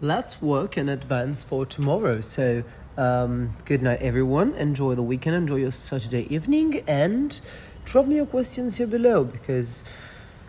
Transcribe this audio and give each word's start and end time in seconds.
let's 0.00 0.40
work 0.40 0.78
in 0.78 0.88
advance 0.88 1.42
for 1.42 1.66
tomorrow. 1.66 2.20
So, 2.20 2.64
um, 2.96 3.50
good 3.64 3.82
night, 3.82 4.00
everyone. 4.00 4.54
Enjoy 4.54 4.94
the 4.94 5.02
weekend, 5.02 5.36
enjoy 5.36 5.56
your 5.56 5.72
Saturday 5.72 6.26
evening, 6.34 6.82
and 6.86 7.38
drop 7.84 8.06
me 8.06 8.16
your 8.16 8.26
questions 8.26 8.76
here 8.76 8.86
below 8.86 9.24
because 9.24 9.84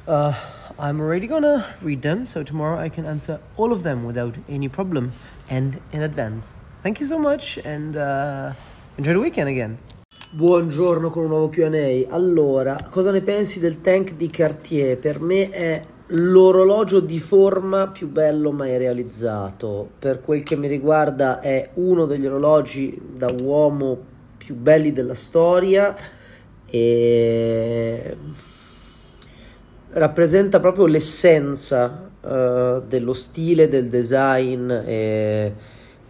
uh, 0.08 0.34
I'm 0.80 1.02
already 1.02 1.28
gonna 1.28 1.66
read 1.82 2.02
them. 2.02 2.26
So, 2.26 2.44
tomorrow 2.44 2.80
I 2.80 2.90
can 2.90 3.06
answer 3.06 3.40
all 3.58 3.74
of 3.74 3.84
them 3.84 4.06
without 4.06 4.36
any 4.48 4.70
problem 4.70 5.12
and 5.50 5.80
in 5.92 6.04
advance. 6.04 6.56
Thank 6.82 7.00
you 7.00 7.06
so 7.06 7.20
much, 7.20 7.58
and 7.60 7.98
uh, 7.98 8.54
enjoy 8.98 9.14
the 9.14 9.20
weekend 9.20 9.50
again. 9.50 9.78
Buongiorno 10.34 11.10
con 11.10 11.24
un 11.24 11.30
nuovo 11.30 11.50
QA. 11.50 12.08
Allora, 12.10 12.88
cosa 12.90 13.12
ne 13.12 13.20
pensi 13.20 13.60
del 13.60 13.82
tank 13.82 14.14
di 14.14 14.30
Cartier? 14.30 14.98
Per 14.98 15.20
me 15.20 15.50
è 15.50 15.82
l'orologio 16.14 17.00
di 17.00 17.20
forma 17.20 17.88
più 17.88 18.10
bello 18.10 18.52
mai 18.52 18.78
realizzato. 18.78 19.90
Per 20.00 20.22
quel 20.22 20.44
che 20.44 20.56
mi 20.56 20.68
riguarda 20.68 21.40
è 21.40 21.70
uno 21.76 22.06
degli 22.06 22.26
orologi 22.26 23.00
da 23.16 23.34
uomo 23.42 24.10
più 24.38 24.56
belli 24.56 24.92
della 24.92 25.14
storia 25.14 25.96
e 26.66 28.18
rappresenta 29.94 30.60
proprio 30.60 30.86
l'essenza 30.86 32.10
uh, 32.22 32.82
dello 32.88 33.14
stile, 33.14 33.68
del 33.68 33.88
design 33.88 34.72
e 34.72 35.54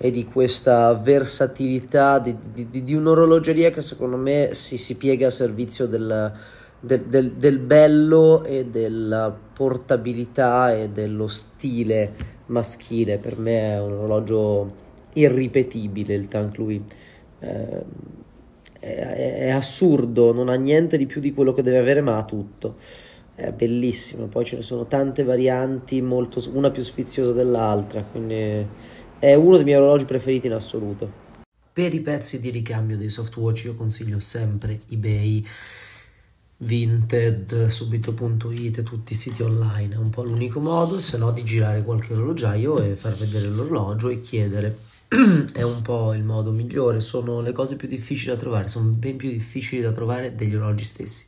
e 0.03 0.09
di 0.09 0.25
questa 0.25 0.95
versatilità 0.95 2.17
di, 2.17 2.35
di, 2.51 2.83
di, 2.83 2.95
un'orologeria 2.95 3.69
che 3.69 3.83
secondo 3.83 4.17
me 4.17 4.49
si, 4.53 4.77
si 4.77 4.95
piega 4.95 5.27
a 5.27 5.29
servizio 5.29 5.85
del, 5.85 6.33
del, 6.81 7.01
del, 7.03 7.31
del, 7.31 7.59
bello 7.59 8.43
e 8.43 8.65
della 8.65 9.33
portabilità 9.53 10.75
e 10.75 10.89
dello 10.89 11.27
stile 11.27 12.13
maschile. 12.47 13.17
Per 13.17 13.37
me 13.37 13.73
è 13.73 13.79
un 13.79 13.93
orologio 13.93 14.79
irripetibile 15.13 16.13
il 16.13 16.27
Tank 16.27 16.57
Louis. 16.57 16.81
Eh, 17.39 17.83
è, 18.79 19.37
è 19.45 19.49
assurdo, 19.49 20.33
non 20.33 20.49
ha 20.49 20.55
niente 20.55 20.97
di 20.97 21.05
più 21.05 21.21
di 21.21 21.33
quello 21.33 21.53
che 21.53 21.61
deve 21.61 21.77
avere, 21.77 22.01
ma 22.01 22.17
ha 22.17 22.25
tutto 22.25 22.75
è 23.35 23.51
bellissimo. 23.51 24.27
Poi 24.27 24.45
ce 24.45 24.57
ne 24.57 24.61
sono 24.61 24.85
tante 24.85 25.23
varianti, 25.23 26.01
molto, 26.01 26.43
una 26.53 26.69
più 26.69 26.83
sfiziosa 26.83 27.31
dell'altra, 27.31 28.03
quindi 28.03 28.65
è 29.19 29.33
uno 29.33 29.55
dei 29.55 29.65
miei 29.65 29.77
orologi 29.77 30.05
preferiti 30.05 30.47
in 30.47 30.53
assoluto. 30.53 31.29
Per 31.73 31.93
i 31.93 32.01
pezzi 32.01 32.39
di 32.39 32.49
ricambio 32.49 32.97
dei 32.97 33.09
softwatch 33.09 33.65
io 33.65 33.75
consiglio 33.75 34.19
sempre 34.19 34.79
eBay, 34.89 35.43
Vinted, 36.63 37.65
subito.it 37.67 38.83
tutti 38.83 39.13
i 39.13 39.15
siti 39.15 39.41
online. 39.41 39.95
È 39.95 39.97
un 39.97 40.11
po' 40.11 40.23
l'unico 40.23 40.59
modo, 40.59 40.99
se 40.99 41.17
no 41.17 41.31
di 41.31 41.43
girare 41.43 41.83
qualche 41.83 42.13
orologiaio 42.13 42.79
e 42.79 42.95
far 42.95 43.13
vedere 43.13 43.47
l'orologio 43.47 44.09
e 44.09 44.19
chiedere. 44.19 44.77
è 45.53 45.63
un 45.63 45.81
po' 45.81 46.13
il 46.13 46.23
modo 46.23 46.51
migliore, 46.51 47.01
sono 47.01 47.41
le 47.41 47.51
cose 47.51 47.75
più 47.75 47.87
difficili 47.87 48.35
da 48.35 48.39
trovare, 48.39 48.67
sono 48.67 48.89
ben 48.91 49.17
più 49.17 49.29
difficili 49.29 49.81
da 49.81 49.91
trovare 49.91 50.35
degli 50.35 50.55
orologi 50.55 50.85
stessi. 50.85 51.25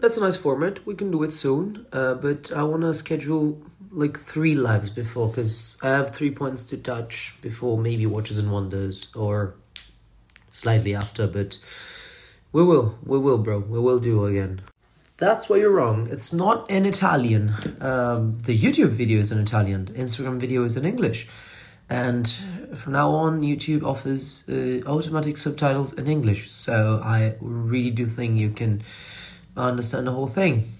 That's 0.00 0.16
a 0.16 0.20
nice 0.20 0.36
format. 0.36 0.82
We 0.84 0.96
can 0.96 1.10
do 1.10 1.22
it 1.22 1.30
soon, 1.30 1.86
uh, 1.92 2.14
but 2.14 2.50
I 2.50 2.62
want 2.62 2.82
to 2.82 2.92
schedule 2.92 3.62
like 3.92 4.18
three 4.18 4.56
lives 4.56 4.90
before 4.90 5.28
because 5.28 5.78
I 5.82 5.90
have 5.90 6.10
three 6.10 6.32
points 6.32 6.64
to 6.64 6.76
touch 6.76 7.38
before 7.40 7.80
maybe 7.80 8.06
Watches 8.06 8.38
and 8.38 8.50
Wonders 8.50 9.08
or 9.14 9.54
slightly 10.50 10.96
after, 10.96 11.28
but 11.28 11.58
we 12.52 12.62
will, 12.62 12.98
we 13.04 13.18
will, 13.18 13.38
bro, 13.38 13.58
we 13.58 13.78
will 13.78 13.98
do 13.98 14.24
again. 14.26 14.60
That's 15.18 15.48
where 15.48 15.58
you're 15.58 15.70
wrong. 15.70 16.08
It's 16.10 16.32
not 16.32 16.70
in 16.70 16.84
Italian. 16.84 17.52
Um, 17.80 18.38
the 18.40 18.58
YouTube 18.58 18.90
video 18.90 19.20
is 19.20 19.30
in 19.30 19.38
Italian. 19.38 19.84
The 19.86 19.92
Instagram 19.92 20.38
video 20.38 20.64
is 20.64 20.76
in 20.76 20.84
English. 20.84 21.28
And 21.88 22.26
from 22.74 22.94
now 22.94 23.10
on, 23.10 23.42
YouTube 23.42 23.84
offers 23.84 24.48
uh, 24.48 24.82
automatic 24.86 25.36
subtitles 25.36 25.92
in 25.92 26.08
English. 26.08 26.50
So 26.50 27.00
I 27.04 27.36
really 27.40 27.90
do 27.90 28.06
think 28.06 28.40
you 28.40 28.50
can 28.50 28.82
understand 29.56 30.06
the 30.06 30.12
whole 30.12 30.26
thing. 30.26 30.70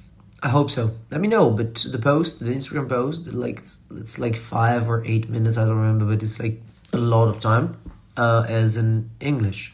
I 0.42 0.48
hope 0.48 0.70
so. 0.70 0.90
Let 1.10 1.20
me 1.20 1.28
know. 1.28 1.50
But 1.50 1.74
the 1.74 1.98
post, 1.98 2.40
the 2.40 2.50
Instagram 2.50 2.88
post, 2.88 3.32
like 3.32 3.60
it's, 3.60 3.84
it's 3.92 4.18
like 4.18 4.34
five 4.36 4.88
or 4.88 5.04
eight 5.04 5.28
minutes. 5.28 5.56
I 5.56 5.66
don't 5.66 5.78
remember, 5.78 6.06
but 6.06 6.22
it's 6.22 6.40
like 6.40 6.60
a 6.92 6.98
lot 6.98 7.28
of 7.28 7.38
time. 7.38 7.76
Uh, 8.16 8.44
as 8.48 8.76
in 8.76 9.08
English, 9.20 9.72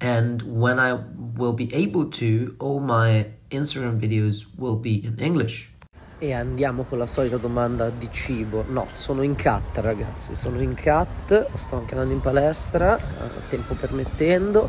and 0.00 0.42
when 0.42 0.78
I 0.78 0.98
will 1.36 1.52
be 1.52 1.72
able 1.74 2.06
to, 2.10 2.54
all 2.58 2.80
my 2.80 3.26
Instagram 3.50 3.98
videos 3.98 4.46
will 4.56 4.76
be 4.76 5.04
in 5.04 5.16
English. 5.18 5.70
E 6.18 6.32
andiamo 6.32 6.84
con 6.84 6.98
la 6.98 7.06
solita 7.06 7.36
domanda 7.36 7.90
di 7.90 8.08
cibo. 8.10 8.64
No, 8.68 8.86
sono 8.92 9.22
in 9.22 9.34
cat, 9.34 9.78
ragazzi. 9.78 10.34
Sono 10.34 10.60
in 10.60 10.74
cat. 10.74 11.48
Sto 11.54 11.76
anche 11.76 11.92
andando 11.94 12.14
in 12.14 12.20
palestra, 12.20 12.98
tempo 13.48 13.74
permettendo. 13.74 14.68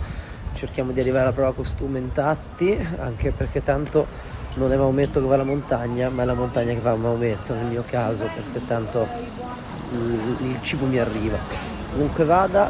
Cerchiamo 0.53 0.91
di 0.91 1.00
arrivare 1.00 1.25
alla 1.25 1.34
prova 1.34 1.53
costume 1.53 2.00
intatti, 2.00 2.78
anche 2.97 3.31
perché 3.31 3.64
tanto 3.64 4.08
non 4.56 4.72
è 4.72 4.78
Maometto 4.78 5.22
che 5.22 5.28
va 5.28 5.35
alla 5.35 5.44
montagna, 5.44 6.09
ma 6.09 6.24
è 6.24 6.25
la 6.25 6.34
montagna 6.34 6.74
che 6.74 6.80
va 6.80 6.91
a 6.91 6.96
Maometto 6.96 7.53
nel 7.53 7.66
mio 7.66 7.84
caso, 7.85 8.24
perché 8.24 8.66
tanto 8.66 9.08
il, 9.91 10.38
il 10.41 10.62
cibo 10.62 10.85
mi 10.85 10.97
arriva. 10.97 11.38
Comunque 11.91 12.25
vada, 12.25 12.69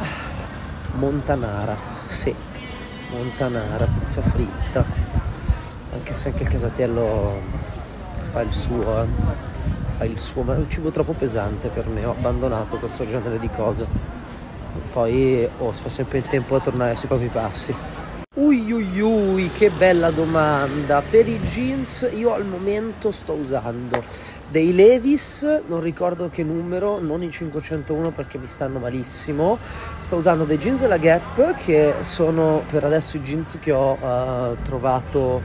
Montanara, 0.98 1.76
sì, 2.08 2.34
Montanara, 3.12 3.86
pizza 3.86 4.22
fritta, 4.22 4.86
anche 5.94 6.14
se 6.14 6.30
anche 6.30 6.44
il 6.44 6.50
casatello 6.50 7.40
fa 8.30 8.42
il 8.42 8.54
suo, 8.54 9.02
eh. 9.02 9.08
fa 9.98 10.04
il 10.06 10.20
suo, 10.20 10.44
ma 10.44 10.56
è 10.56 10.58
un 10.58 10.70
cibo 10.70 10.92
troppo 10.92 11.14
pesante 11.14 11.70
per 11.70 11.88
me, 11.88 12.06
ho 12.06 12.12
abbandonato 12.12 12.78
questo 12.78 13.06
genere 13.06 13.40
di 13.40 13.50
cose. 13.50 13.88
Poi 14.92 15.48
oh, 15.60 15.74
si 15.74 15.82
fa 15.82 15.90
sempre 15.90 16.20
il 16.20 16.28
tempo 16.28 16.56
a 16.56 16.60
tornare 16.60 16.96
sui 16.96 17.08
propri 17.08 17.28
passi. 17.28 17.76
Ui 18.38 18.70
ui 18.70 19.00
ui, 19.00 19.50
che 19.54 19.70
bella 19.70 20.12
domanda. 20.12 21.02
Per 21.02 21.26
i 21.26 21.40
jeans 21.40 22.06
io 22.12 22.34
al 22.34 22.46
momento 22.46 23.14
sto 23.14 23.32
usando 23.32 24.04
dei 24.50 24.76
Levis, 24.76 25.62
non 25.68 25.80
ricordo 25.80 26.30
che 26.30 26.44
numero, 26.44 27.00
non 27.00 27.24
i 27.24 27.32
501 27.32 28.12
perché 28.12 28.38
mi 28.38 28.48
stanno 28.48 28.80
malissimo. 28.80 29.58
Sto 30.00 30.18
usando 30.18 30.44
dei 30.44 30.58
jeans 30.58 30.82
della 30.82 30.98
Gap 30.98 31.56
che 31.56 31.94
sono 32.02 32.64
per 32.70 32.84
adesso 32.84 33.16
i 33.16 33.22
jeans 33.22 33.58
che 33.62 33.72
ho 33.72 33.94
uh, 33.94 34.58
trovato 34.64 35.42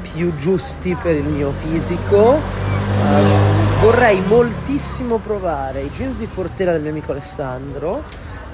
più 0.00 0.34
giusti 0.36 0.94
per 0.94 1.16
il 1.16 1.26
mio 1.26 1.52
fisico. 1.52 2.40
Uh, 2.40 3.82
vorrei 3.82 4.22
moltissimo 4.22 5.18
provare 5.18 5.82
i 5.82 5.90
jeans 5.90 6.16
di 6.16 6.26
Fortera 6.26 6.72
del 6.72 6.80
mio 6.80 6.92
amico 6.92 7.12
Alessandro 7.12 8.04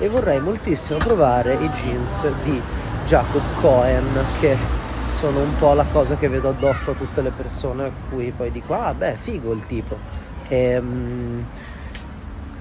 e 0.01 0.09
vorrei 0.09 0.41
moltissimo 0.41 0.99
provare 0.99 1.55
i 1.55 1.69
jeans 1.69 2.27
di 2.43 2.61
Jacob 3.05 3.43
Cohen 3.61 4.25
che 4.41 4.57
sono 5.07 5.41
un 5.41 5.57
po' 5.57 5.73
la 5.75 5.87
cosa 5.91 6.17
che 6.17 6.29
vedo 6.29 6.51
addosso 6.51 6.93
a 6.93 6.95
tutte 6.95 7.21
le 7.21 7.31
persone 7.31 7.85
a 7.85 7.91
cui 8.09 8.33
poi 8.33 8.51
dico 8.51 8.75
ah 8.75 8.95
beh 8.95 9.17
figo 9.17 9.53
il 9.53 9.67
tipo. 9.67 9.97
E, 10.49 10.79
um, 10.79 11.45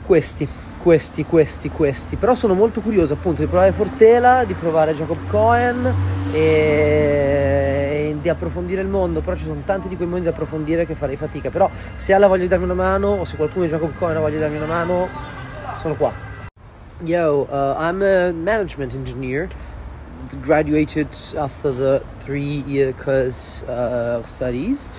questi 0.06 0.48
questi 0.80 1.26
questi 1.26 1.70
questi. 1.70 2.16
Però 2.16 2.34
sono 2.34 2.54
molto 2.54 2.82
curioso 2.82 3.14
appunto 3.14 3.42
di 3.42 3.48
provare 3.48 3.72
Fortela 3.72 4.46
di 4.46 4.54
provare 4.56 4.94
Jacob 4.94 5.18
Cohen 5.28 5.94
e, 6.32 6.40
e 8.10 8.18
di 8.20 8.30
approfondire 8.30 8.82
il 8.82 8.88
mondo. 8.88 9.22
Però 9.22 9.36
ci 9.36 9.44
sono 9.44 9.62
tanti 9.66 9.88
di 9.88 9.96
quei 9.96 10.08
mondi 10.08 10.26
da 10.26 10.32
approfondire 10.32 10.86
che 10.86 10.96
farei 10.96 11.16
fatica. 11.16 11.50
Però 11.50 11.70
se 11.96 12.14
ha 12.14 12.18
la 12.18 12.28
voglia 12.28 12.44
di 12.44 12.48
darmi 12.48 12.64
una 12.64 12.74
mano 12.74 13.10
o 13.10 13.26
se 13.26 13.36
qualcuno 13.36 13.66
di 13.66 13.72
Jacob 13.72 13.92
Cohen 13.98 14.18
ha 14.18 14.20
voglia 14.20 14.40
darmi 14.40 14.58
una 14.58 14.66
mano 14.66 15.08
sono 15.76 15.96
qua. 15.96 16.12
Yo 17.02 17.48
uh, 17.50 17.76
I'm 17.80 18.02
a 18.02 18.34
management 18.34 18.94
engineer 18.94 19.48
graduated 20.42 21.16
after 21.38 21.72
the 21.72 22.04
three 22.20 22.64
year 22.68 22.94
course 22.94 23.64
uh, 23.64 24.20
of 24.20 24.28
studies. 24.28 24.90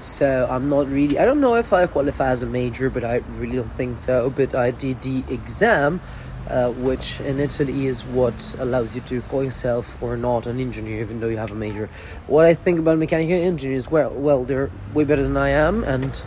So 0.00 0.46
I'm 0.50 0.68
not 0.68 0.88
really, 0.88 1.18
I 1.18 1.24
don't 1.24 1.40
know 1.40 1.56
if 1.56 1.72
I 1.72 1.86
qualify 1.86 2.30
as 2.30 2.42
a 2.42 2.46
major, 2.46 2.88
but 2.88 3.04
I 3.04 3.16
really 3.36 3.56
don't 3.56 3.72
think 3.74 3.98
so. 3.98 4.30
But 4.30 4.54
I 4.54 4.70
did 4.70 5.02
the 5.02 5.22
exam, 5.28 6.00
uh, 6.48 6.70
which 6.70 7.20
in 7.20 7.38
Italy 7.38 7.86
is 7.86 8.02
what 8.04 8.56
allows 8.58 8.94
you 8.94 9.02
to 9.02 9.20
call 9.22 9.44
yourself 9.44 10.02
or 10.02 10.16
not 10.16 10.46
an 10.46 10.58
engineer, 10.58 11.02
even 11.02 11.20
though 11.20 11.28
you 11.28 11.36
have 11.36 11.52
a 11.52 11.54
major. 11.54 11.90
What 12.28 12.46
I 12.46 12.54
think 12.54 12.78
about 12.78 12.96
mechanical 12.96 13.34
engineers, 13.34 13.90
well, 13.90 14.10
well, 14.10 14.44
they're 14.44 14.70
way 14.94 15.04
better 15.04 15.22
than 15.22 15.36
I 15.36 15.50
am, 15.50 15.84
and 15.84 16.24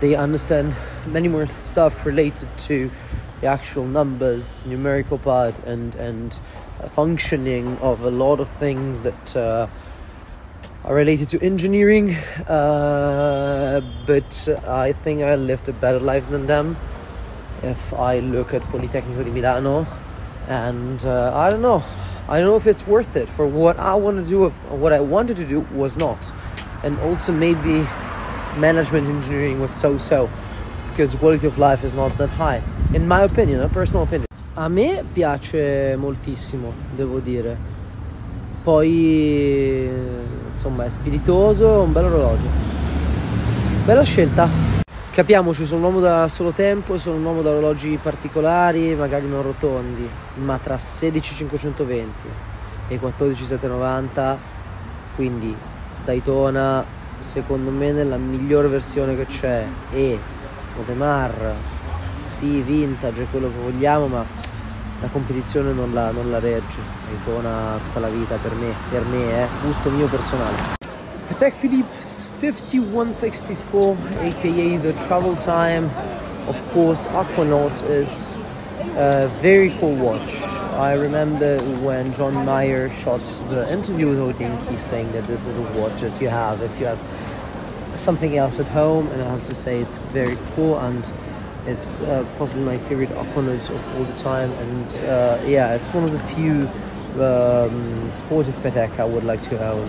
they 0.00 0.16
understand 0.16 0.74
many 1.06 1.28
more 1.28 1.46
stuff 1.46 2.04
related 2.04 2.48
to 2.58 2.90
the 3.40 3.46
actual 3.46 3.84
numbers, 3.84 4.64
numerical 4.66 5.18
part, 5.18 5.58
and 5.66 5.94
and 5.94 6.38
functioning 6.88 7.78
of 7.78 8.02
a 8.02 8.10
lot 8.10 8.40
of 8.40 8.48
things 8.48 9.02
that 9.02 9.36
uh, 9.36 9.66
are 10.84 10.94
related 10.94 11.28
to 11.30 11.42
engineering. 11.42 12.14
Uh, 12.48 13.80
but 14.06 14.48
I 14.66 14.92
think 14.92 15.22
I 15.22 15.36
lived 15.36 15.68
a 15.68 15.72
better 15.72 16.00
life 16.00 16.28
than 16.30 16.46
them. 16.46 16.76
If 17.62 17.94
I 17.94 18.18
look 18.18 18.52
at 18.52 18.62
Politecnico 18.62 19.24
di 19.24 19.30
Milano, 19.30 19.86
and 20.48 21.04
uh, 21.04 21.32
I 21.34 21.50
don't 21.50 21.62
know, 21.62 21.82
I 22.28 22.38
don't 22.38 22.48
know 22.48 22.56
if 22.56 22.66
it's 22.66 22.86
worth 22.86 23.16
it 23.16 23.28
for 23.28 23.46
what 23.46 23.78
I 23.78 23.94
want 23.94 24.22
to 24.22 24.28
do. 24.28 24.48
What 24.68 24.92
I 24.92 25.00
wanted 25.00 25.36
to 25.36 25.46
do 25.46 25.60
was 25.72 25.96
not, 25.96 26.32
and 26.82 26.98
also 27.00 27.32
maybe 27.32 27.86
management 28.58 29.08
engineering 29.08 29.60
was 29.60 29.72
so-so. 29.74 30.28
because 30.94 31.12
quality 31.16 31.44
of 31.44 31.58
life 31.58 31.82
is 31.82 31.92
not 31.92 32.16
that 32.18 32.30
high 32.30 32.62
in 32.94 33.08
my 33.08 33.22
opinion 33.22 33.60
a 33.60 33.68
personal 33.68 34.04
opinion 34.04 34.26
a 34.56 34.68
me 34.68 35.04
piace 35.12 35.96
moltissimo 35.96 36.72
devo 36.94 37.18
dire. 37.18 37.72
Poi 38.62 39.88
insomma 40.44 40.84
è 40.84 40.88
spiritoso 40.88 41.80
un 41.80 41.92
bel 41.92 42.04
orologio. 42.04 42.46
Bella 43.84 44.04
scelta. 44.04 44.48
Capiamoci 45.10 45.64
sono 45.64 45.80
un 45.80 45.86
uomo 45.86 46.00
da 46.00 46.26
solo 46.26 46.50
tempo 46.50 46.98
sono 46.98 47.16
un 47.16 47.24
uomo 47.24 47.42
da 47.42 47.50
orologi 47.50 47.96
particolari 48.02 48.96
magari 48.96 49.28
non 49.28 49.42
rotondi 49.42 50.08
ma 50.42 50.58
tra 50.58 50.76
16520 50.76 52.28
e 52.88 52.98
14790 52.98 54.38
quindi 55.14 55.54
Daytona 56.04 56.84
secondo 57.16 57.70
me 57.70 57.92
nella 57.92 58.16
migliore 58.16 58.66
versione 58.66 59.14
che 59.14 59.26
c'è 59.26 59.64
e 59.92 60.18
Odemar 60.80 61.73
sì 62.24 62.62
vintage 62.62 63.24
è 63.24 63.26
quello 63.30 63.48
che 63.48 63.58
vogliamo 63.62 64.06
ma 64.06 64.24
la 65.00 65.08
competizione 65.08 65.72
non 65.72 65.92
la, 65.92 66.10
non 66.10 66.30
la 66.30 66.38
regge 66.38 66.80
Daytona 67.06 67.76
tutta 67.84 68.00
la 68.00 68.08
vita 68.08 68.36
per 68.36 68.54
me 68.54 68.72
per 68.90 69.04
me 69.04 69.42
eh 69.42 69.46
gusto 69.62 69.90
mio 69.90 70.06
personale. 70.06 70.56
Patek 71.28 71.54
Philippe's 71.54 72.24
5164 72.40 73.96
aka 74.22 74.78
the 74.80 74.94
travel 75.06 75.36
time. 75.36 75.88
Of 76.46 76.56
course 76.72 77.06
Aquanaut 77.08 77.82
is 77.88 78.38
a 78.96 79.28
very 79.40 79.70
cool 79.78 79.94
watch. 79.96 80.36
I 80.76 80.94
remember 80.94 81.58
when 81.82 82.12
John 82.12 82.44
Mayer 82.44 82.90
shot 82.90 83.22
the 83.48 83.70
interview 83.72 84.08
with 84.08 84.18
Hodinky 84.18 84.78
saying 84.78 85.10
that 85.12 85.24
this 85.24 85.46
is 85.46 85.56
a 85.56 85.62
watch 85.78 86.00
that 86.02 86.20
you 86.20 86.28
have 86.28 86.60
if 86.62 86.78
you 86.80 86.86
have 86.86 86.98
something 87.94 88.36
else 88.36 88.58
at 88.58 88.68
home, 88.68 89.08
and 89.12 89.22
I 89.22 89.30
have 89.30 89.44
to 89.44 89.54
say 89.54 89.78
it's 89.78 89.96
very 90.12 90.36
cool 90.54 90.78
and 90.78 91.04
it's 91.66 92.00
uh, 92.02 92.24
possibly 92.36 92.64
my 92.64 92.78
favorite 92.78 93.10
Aquanaut 93.10 93.70
of 93.70 93.96
all 93.96 94.04
the 94.04 94.16
time. 94.16 94.50
And 94.52 94.88
uh, 95.08 95.38
yeah, 95.46 95.74
it's 95.74 95.92
one 95.92 96.04
of 96.04 96.12
the 96.12 96.20
few 96.34 96.68
um, 97.22 98.10
sportive 98.10 98.54
Patek 98.62 98.98
I 98.98 99.04
would 99.04 99.24
like 99.24 99.42
to 99.50 99.56
own. 99.72 99.88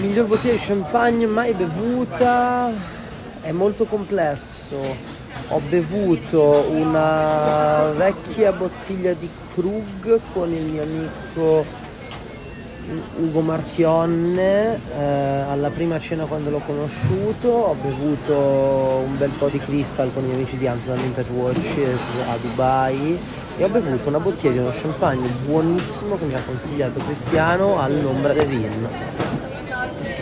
Miglior 0.00 0.26
bottiglia 0.26 0.54
di 0.54 0.58
champagne 0.58 1.26
mai 1.26 1.54
bevuta 1.54 2.72
è 3.42 3.52
molto 3.52 3.84
complesso 3.84 4.76
ho 5.48 5.60
bevuto 5.68 6.64
una 6.70 7.90
vecchia 7.96 8.52
bottiglia 8.52 9.12
di 9.12 9.28
Krug 9.52 10.20
con 10.32 10.50
il 10.52 10.64
mio 10.64 10.82
amico 10.82 11.64
Ugo 13.16 13.40
Marchionne 13.40 14.74
eh, 14.74 15.02
alla 15.48 15.70
prima 15.70 15.98
cena 15.98 16.24
quando 16.24 16.50
l'ho 16.50 16.60
conosciuto 16.66 17.48
ho 17.48 17.76
bevuto 17.80 18.34
un 18.34 19.16
bel 19.16 19.30
po' 19.30 19.48
di 19.48 19.58
crystal 19.58 20.12
con 20.12 20.22
gli 20.22 20.34
amici 20.34 20.58
di 20.58 20.66
Amsterdam 20.66 21.02
Vintage 21.02 21.32
Watches 21.32 22.08
a 22.28 22.36
Dubai 22.42 23.18
e 23.56 23.64
ho 23.64 23.68
bevuto 23.68 24.08
una 24.08 24.20
bottiglia 24.20 24.52
di 24.52 24.58
uno 24.58 24.70
champagne 24.70 25.26
buonissimo 25.46 26.18
che 26.18 26.24
mi 26.26 26.34
ha 26.34 26.42
consigliato 26.44 26.98
Cristiano 27.00 27.80
all'ombra 27.80 28.34
de 28.34 28.44
Vin 28.44 28.88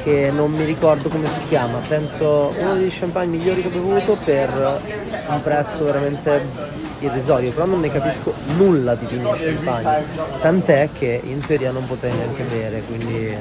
che 0.05 0.31
non 0.32 0.50
mi 0.53 0.64
ricordo 0.64 1.09
come 1.09 1.26
si 1.26 1.38
chiama, 1.49 1.79
penso 1.87 2.53
uno 2.59 2.75
degli 2.75 2.91
champagne 2.91 3.37
migliori 3.37 3.62
che 3.62 3.69
ho 3.69 3.70
bevuto 3.70 4.17
per 4.25 4.81
un 5.29 5.43
prezzo 5.43 5.85
veramente 5.85 6.81
irrisorio, 7.02 7.50
però 7.52 7.66
non 7.66 7.81
ne 7.81 7.90
capisco 7.90 8.32
nulla 8.56 8.94
di 8.94 9.06
vino 9.06 9.31
champagne, 9.31 10.04
tant'è 10.40 10.88
che 10.93 11.20
in 11.25 11.44
teoria 11.44 11.70
non 11.70 11.84
potrei 11.84 12.12
neanche 12.14 12.43
bere, 12.44 12.82
quindi 12.82 13.37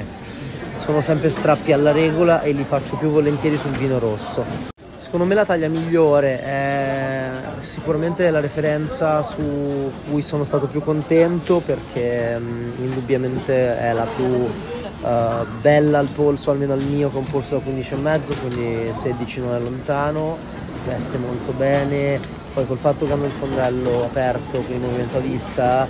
sono 0.74 1.00
sempre 1.00 1.28
strappi 1.28 1.72
alla 1.72 1.92
regola 1.92 2.42
e 2.42 2.52
li 2.52 2.64
faccio 2.64 2.96
più 2.96 3.08
volentieri 3.08 3.56
sul 3.56 3.72
vino 3.72 3.98
rosso. 3.98 4.70
Secondo 4.96 5.26
me 5.26 5.34
la 5.34 5.44
taglia 5.44 5.68
migliore 5.68 6.42
è 6.42 7.30
sicuramente 7.58 8.30
la 8.30 8.40
referenza 8.40 9.22
su 9.22 9.90
cui 10.08 10.22
sono 10.22 10.44
stato 10.44 10.66
più 10.68 10.80
contento 10.80 11.60
perché 11.64 12.34
um, 12.38 12.72
indubbiamente 12.78 13.78
è 13.78 13.92
la 13.92 14.06
più 14.16 14.24
uh, 14.24 15.46
bella 15.60 15.98
al 15.98 16.08
polso, 16.08 16.50
almeno 16.50 16.72
al 16.72 16.82
mio 16.82 17.10
un 17.12 17.24
polso 17.24 17.58
da 17.58 17.70
15,5, 17.70 18.34
quindi 18.40 18.94
16 18.94 19.40
non 19.40 19.54
è 19.54 19.58
lontano, 19.58 20.38
veste 20.86 21.18
molto 21.18 21.52
bene, 21.52 22.18
poi 22.52 22.66
col 22.66 22.78
fatto 22.78 23.06
che 23.06 23.12
hanno 23.12 23.24
il 23.24 23.30
fondello 23.30 24.04
aperto 24.04 24.62
con 24.62 24.74
il 24.74 24.80
movimento 24.80 25.18
a 25.18 25.20
vista 25.20 25.88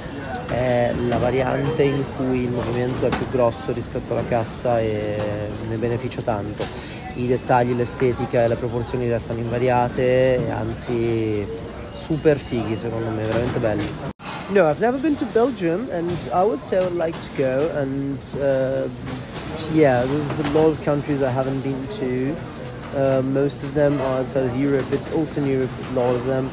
è 0.48 0.92
la 1.08 1.18
variante 1.18 1.82
in 1.82 2.04
cui 2.16 2.42
il 2.42 2.50
movimento 2.50 3.06
è 3.06 3.08
più 3.08 3.26
grosso 3.30 3.72
rispetto 3.72 4.12
alla 4.12 4.26
cassa 4.26 4.80
e 4.80 5.16
ne 5.68 5.76
beneficia 5.76 6.20
tanto. 6.22 6.64
I 7.14 7.26
dettagli, 7.26 7.74
l'estetica 7.74 8.44
e 8.44 8.48
le 8.48 8.56
proporzioni 8.56 9.08
restano 9.08 9.40
invariate, 9.40 10.50
anzi 10.50 11.46
super 11.92 12.38
fighi 12.38 12.76
secondo 12.76 13.10
me, 13.10 13.24
veramente 13.24 13.58
belli. 13.58 14.10
No, 14.50 14.68
I've 14.68 14.80
never 14.80 15.00
been 15.00 15.14
to 15.16 15.24
Belgium 15.32 15.88
and 15.90 16.10
I 16.32 16.42
would 16.42 16.60
say 16.60 16.78
I 16.78 16.82
would 16.82 16.96
like 16.96 17.18
to 17.18 17.28
go 17.36 17.70
and 17.74 18.18
uh, 18.38 18.86
yeah, 19.72 20.04
there's 20.04 20.38
a 20.40 20.50
lot 20.52 20.68
of 20.68 20.84
countries 20.84 21.22
I 21.22 21.30
haven't 21.30 21.62
been 21.62 21.86
to. 21.98 22.36
Uh, 22.94 23.22
most 23.22 23.62
of 23.62 23.72
them 23.72 23.98
are 24.02 24.20
outside 24.20 24.44
of 24.44 24.54
Europe, 24.56 24.84
but 24.90 25.00
also 25.14 25.40
in 25.40 25.48
Europe, 25.48 25.70
a 25.80 25.92
lot 25.92 26.14
of 26.14 26.26
them. 26.26 26.50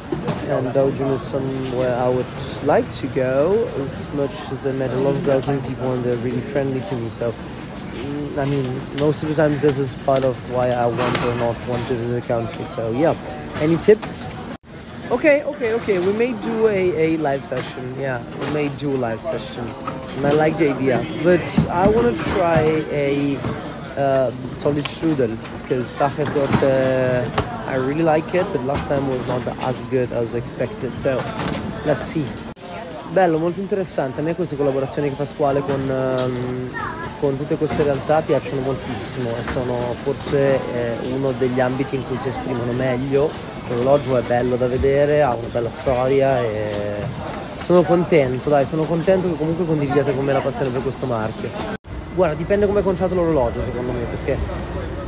And 0.48 0.72
Belgium 0.72 1.08
is 1.08 1.20
somewhere 1.20 1.94
I 1.94 2.08
would 2.08 2.26
like 2.64 2.90
to 2.94 3.06
go, 3.08 3.68
as 3.76 4.12
much 4.14 4.30
as 4.50 4.66
I 4.66 4.72
met 4.72 4.90
a 4.90 5.00
lot 5.00 5.14
of 5.14 5.26
Belgian 5.26 5.60
people 5.62 5.92
and 5.92 6.02
they're 6.02 6.16
really 6.18 6.40
friendly 6.40 6.80
to 6.80 6.94
me. 6.96 7.10
So, 7.10 7.32
mm, 7.32 8.38
I 8.38 8.46
mean, 8.46 8.64
most 8.98 9.22
of 9.22 9.28
the 9.28 9.34
times 9.34 9.60
this 9.60 9.76
is 9.76 9.94
part 10.06 10.24
of 10.24 10.34
why 10.50 10.70
I 10.70 10.86
want 10.86 11.18
or 11.24 11.34
not 11.36 11.56
want 11.68 11.86
to 11.88 11.94
visit 11.94 12.24
a 12.24 12.26
country. 12.26 12.64
So, 12.64 12.90
yeah. 12.92 13.14
Any 13.60 13.76
tips? 13.76 14.24
Okay, 15.10 15.42
okay, 15.42 15.74
okay. 15.74 15.98
We 15.98 16.12
may 16.14 16.32
do 16.40 16.68
a, 16.68 17.14
a 17.14 17.16
live 17.18 17.44
session. 17.44 17.94
Yeah, 18.00 18.24
we 18.38 18.54
may 18.54 18.68
do 18.76 18.94
a 18.94 18.96
live 18.96 19.20
session. 19.20 19.66
And 20.16 20.26
I 20.26 20.32
like 20.32 20.56
the 20.56 20.72
idea. 20.72 21.04
But 21.22 21.66
I 21.68 21.86
want 21.88 22.16
to 22.16 22.24
try 22.30 22.62
a 22.90 23.36
uh, 24.00 24.32
solid 24.50 24.84
strudel 24.86 25.36
because 25.60 25.86
Sacherdort, 25.86 26.62
uh, 26.62 27.70
I 27.70 27.76
really 27.76 28.02
like 28.02 28.34
it, 28.34 28.46
but 28.52 28.64
last 28.64 28.88
time 28.88 29.08
was 29.10 29.26
not 29.26 29.46
as 29.60 29.84
good 29.86 30.10
as 30.12 30.34
expected. 30.34 30.96
So 30.98 31.20
let's 31.84 32.06
see. 32.06 32.24
Bello, 33.12 33.38
molto 33.38 33.60
interessante. 33.60 34.20
A 34.20 34.22
me 34.22 34.34
queste 34.34 34.56
collaborazioni 34.56 35.08
che 35.08 35.16
fa 35.16 35.24
Squale 35.24 35.60
con, 35.60 35.80
um, 35.80 36.70
con 37.18 37.36
tutte 37.36 37.56
queste 37.56 37.82
realtà 37.82 38.20
piacciono 38.20 38.60
moltissimo 38.60 39.30
e 39.30 39.44
sono 39.44 39.94
forse 40.02 40.60
eh, 40.72 40.96
uno 41.12 41.32
degli 41.32 41.60
ambiti 41.60 41.96
in 41.96 42.06
cui 42.06 42.16
si 42.16 42.28
esprimono 42.28 42.70
meglio. 42.72 43.28
L'orologio 43.68 44.16
è 44.16 44.22
bello 44.22 44.56
da 44.56 44.66
vedere, 44.66 45.22
ha 45.22 45.34
una 45.34 45.48
bella 45.50 45.70
storia 45.70 46.40
e 46.40 46.94
sono 47.58 47.82
contento, 47.82 48.48
dai, 48.48 48.64
sono 48.64 48.82
contento 48.82 49.28
che 49.28 49.36
comunque 49.36 49.64
condividiate 49.64 50.14
con 50.14 50.24
me 50.24 50.32
la 50.32 50.40
passione 50.40 50.70
per 50.70 50.82
questo 50.82 51.06
marchio. 51.06 51.79
Guarda, 52.20 52.36
dipende 52.36 52.66
come 52.66 52.80
è 52.80 52.82
conciato 52.82 53.14
l'orologio 53.14 53.62
secondo 53.62 53.92
me, 53.92 54.00
perché 54.00 54.36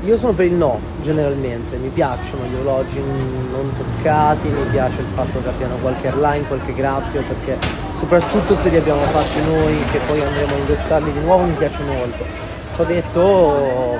io 0.02 0.16
sono 0.16 0.32
per 0.32 0.46
il 0.46 0.54
no, 0.54 0.80
generalmente, 1.02 1.76
mi 1.76 1.90
piacciono 1.90 2.46
gli 2.46 2.54
orologi 2.54 2.98
non 3.00 3.70
toccati, 3.76 4.48
mi 4.48 4.64
piace 4.70 5.00
il 5.02 5.08
fatto 5.08 5.42
che 5.42 5.48
abbiano 5.50 5.76
qualche 5.82 6.08
airline, 6.08 6.46
qualche 6.46 6.72
graffio, 6.72 7.22
perché 7.28 7.58
soprattutto 7.92 8.54
se 8.54 8.70
li 8.70 8.78
abbiamo 8.78 9.02
fatti 9.02 9.42
noi, 9.44 9.76
che 9.90 9.98
poi 10.06 10.22
andremo 10.22 10.54
a 10.54 10.56
indossarli 10.56 11.12
di 11.12 11.20
nuovo, 11.20 11.44
mi 11.44 11.52
piace 11.52 11.82
molto. 11.82 12.24
Ci 12.74 12.80
ho 12.80 12.84
detto 12.84 13.98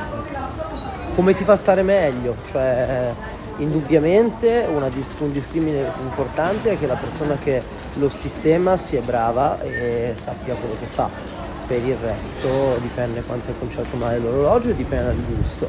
come 1.15 1.35
ti 1.35 1.45
fa 1.45 1.55
stare 1.55 1.83
meglio, 1.83 2.37
cioè 2.51 3.13
indubbiamente 3.59 4.67
una, 4.75 4.89
un 5.19 5.33
discrimine 5.33 5.85
importante 6.01 6.71
è 6.71 6.79
che 6.79 6.87
la 6.87 6.97
persona 6.97 7.37
che 7.37 7.63
lo 7.97 8.09
sistema 8.09 8.79
sia 8.79 9.03
brava 9.03 9.61
e 9.61 10.15
sappia 10.17 10.55
quello 10.55 10.77
che 10.81 10.87
fa 10.87 11.32
per 11.73 11.87
il 11.87 11.97
resto 11.97 12.77
dipende 12.83 13.23
quanto 13.23 13.51
è 13.51 13.55
conciato 13.59 13.97
male 13.97 14.19
l'orologio 14.19 14.69
e 14.69 14.77
dipende 14.77 15.07
dal 15.07 15.17
gusto. 15.25 15.67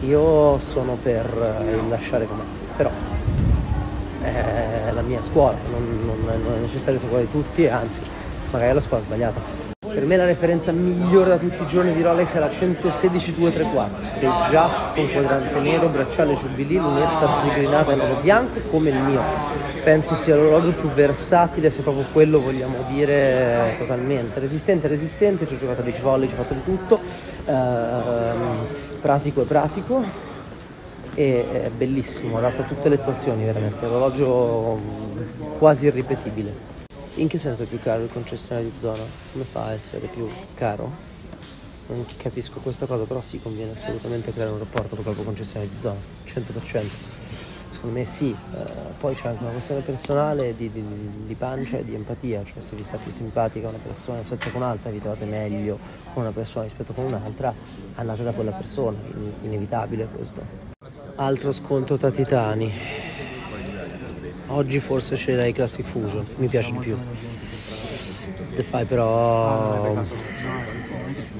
Io 0.00 0.58
sono 0.58 0.96
per 1.02 1.26
il 1.70 1.86
lasciare 1.90 2.26
com'è, 2.26 2.42
però 2.74 2.90
è 4.22 4.90
la 4.90 5.02
mia 5.02 5.22
scuola, 5.22 5.54
non, 5.70 6.00
non, 6.06 6.40
non 6.42 6.54
è 6.54 6.60
necessario 6.60 6.98
seguire 6.98 7.30
tutti, 7.30 7.66
anzi, 7.68 8.00
magari 8.52 8.70
è 8.70 8.74
la 8.74 8.80
scuola 8.80 9.02
sbagliata. 9.02 9.62
Per 9.86 10.06
me 10.06 10.16
la 10.16 10.24
referenza 10.24 10.72
migliore 10.72 11.28
da 11.28 11.36
tutti 11.36 11.62
i 11.62 11.66
giorni 11.66 11.92
di 11.92 12.00
Rolex 12.00 12.36
è 12.36 12.38
la 12.38 12.48
116234, 12.48 13.96
che 14.18 14.26
è 14.26 14.30
Just 14.48 14.80
con 14.94 15.12
quadrante 15.12 15.60
nero, 15.60 15.88
bracciale 15.88 16.34
giubilì, 16.34 16.78
lunetta 16.78 17.36
zigrinata 17.36 17.92
e 17.92 17.96
nodo 17.96 18.14
bianco 18.22 18.60
come 18.70 18.88
il 18.88 18.96
mio. 18.96 19.63
Penso 19.84 20.16
sia 20.16 20.34
l'orologio 20.34 20.72
più 20.72 20.88
versatile, 20.88 21.70
se 21.70 21.82
proprio 21.82 22.06
quello 22.10 22.40
vogliamo 22.40 22.86
dire 22.88 23.74
totalmente. 23.76 24.40
Resistente, 24.40 24.88
resistente, 24.88 25.46
ci 25.46 25.54
ho 25.54 25.58
giocato 25.58 25.82
a 25.82 25.84
beach 25.84 26.00
volley, 26.00 26.26
ci 26.26 26.32
ho 26.32 26.36
fatto 26.38 26.54
di 26.54 26.64
tutto. 26.64 26.98
Ehm, 27.44 28.66
pratico 29.02 29.42
e 29.42 29.44
pratico. 29.44 30.02
E 31.12 31.64
è 31.64 31.68
bellissimo, 31.68 32.38
adatto 32.38 32.62
a 32.62 32.64
tutte 32.64 32.88
le 32.88 32.96
situazioni 32.96 33.44
veramente, 33.44 33.84
orologio 33.84 34.80
quasi 35.58 35.84
irripetibile. 35.84 36.72
In 37.16 37.28
che 37.28 37.36
senso 37.36 37.64
è 37.64 37.66
più 37.66 37.78
caro 37.78 38.04
il 38.04 38.10
concessionario 38.10 38.70
di 38.70 38.78
zona? 38.78 39.04
Come 39.32 39.44
fa 39.44 39.66
a 39.66 39.72
essere 39.74 40.06
più 40.06 40.26
caro? 40.54 40.90
Non 41.88 42.06
capisco 42.16 42.58
questa 42.60 42.86
cosa, 42.86 43.04
però 43.04 43.20
sì, 43.20 43.38
conviene 43.38 43.72
assolutamente 43.72 44.32
creare 44.32 44.50
un 44.50 44.58
rapporto 44.60 44.96
con 44.96 45.12
il 45.12 45.24
concessionario 45.24 45.70
di 45.70 45.78
zona, 45.78 45.98
100%. 46.24 47.43
Secondo 47.74 47.98
me 47.98 48.06
sì, 48.06 48.30
eh, 48.30 48.58
poi 49.00 49.14
c'è 49.16 49.28
anche 49.28 49.42
una 49.42 49.52
questione 49.52 49.80
personale 49.80 50.54
di, 50.56 50.70
di, 50.70 50.84
di, 51.26 51.34
pancia 51.34 51.78
e 51.78 51.84
di 51.84 51.94
empatia, 51.94 52.44
cioè 52.44 52.60
se 52.60 52.76
vi 52.76 52.84
sta 52.84 52.98
più 52.98 53.10
simpatica 53.10 53.68
una 53.68 53.78
persona 53.82 54.18
rispetto 54.18 54.48
con 54.50 54.62
un'altra, 54.62 54.90
vi 54.90 55.00
trovate 55.00 55.24
meglio 55.24 55.78
con 56.12 56.22
una 56.22 56.32
persona 56.32 56.64
rispetto 56.64 56.92
con 56.92 57.04
un'altra, 57.06 57.52
andate 57.96 58.22
da 58.22 58.30
quella 58.30 58.52
persona, 58.52 58.96
in, 59.14 59.32
inevitabile 59.42 60.06
questo. 60.06 60.40
Altro 61.16 61.50
scontro 61.50 61.96
tra 61.96 62.10
titani. 62.12 62.72
Oggi 64.48 64.78
forse 64.78 65.16
sceglierei 65.16 65.52
Classic 65.52 65.84
Fusion, 65.84 66.24
mi 66.36 66.46
piace 66.46 66.72
di 66.72 66.78
più. 66.78 66.96
Defy 68.54 68.84
però 68.84 70.00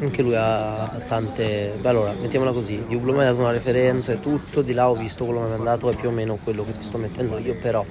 anche 0.00 0.22
lui 0.22 0.34
ha 0.34 1.02
tante 1.06 1.76
beh 1.80 1.88
allora 1.88 2.12
mettiamola 2.20 2.52
così 2.52 2.84
di 2.86 2.94
Ublo 2.94 3.12
mi 3.12 3.20
ha 3.20 3.24
dato 3.24 3.40
una 3.40 3.50
referenza 3.50 4.12
e 4.12 4.20
tutto 4.20 4.62
di 4.62 4.72
là 4.72 4.90
ho 4.90 4.94
visto 4.94 5.24
quello 5.24 5.40
che 5.40 5.46
mi 5.46 5.52
è 5.52 5.56
andato 5.56 5.90
è 5.90 5.96
più 5.96 6.08
o 6.08 6.12
meno 6.12 6.38
quello 6.42 6.64
che 6.64 6.76
ti 6.76 6.82
sto 6.82 6.98
mettendo 6.98 7.38
io 7.38 7.56
però 7.60 7.84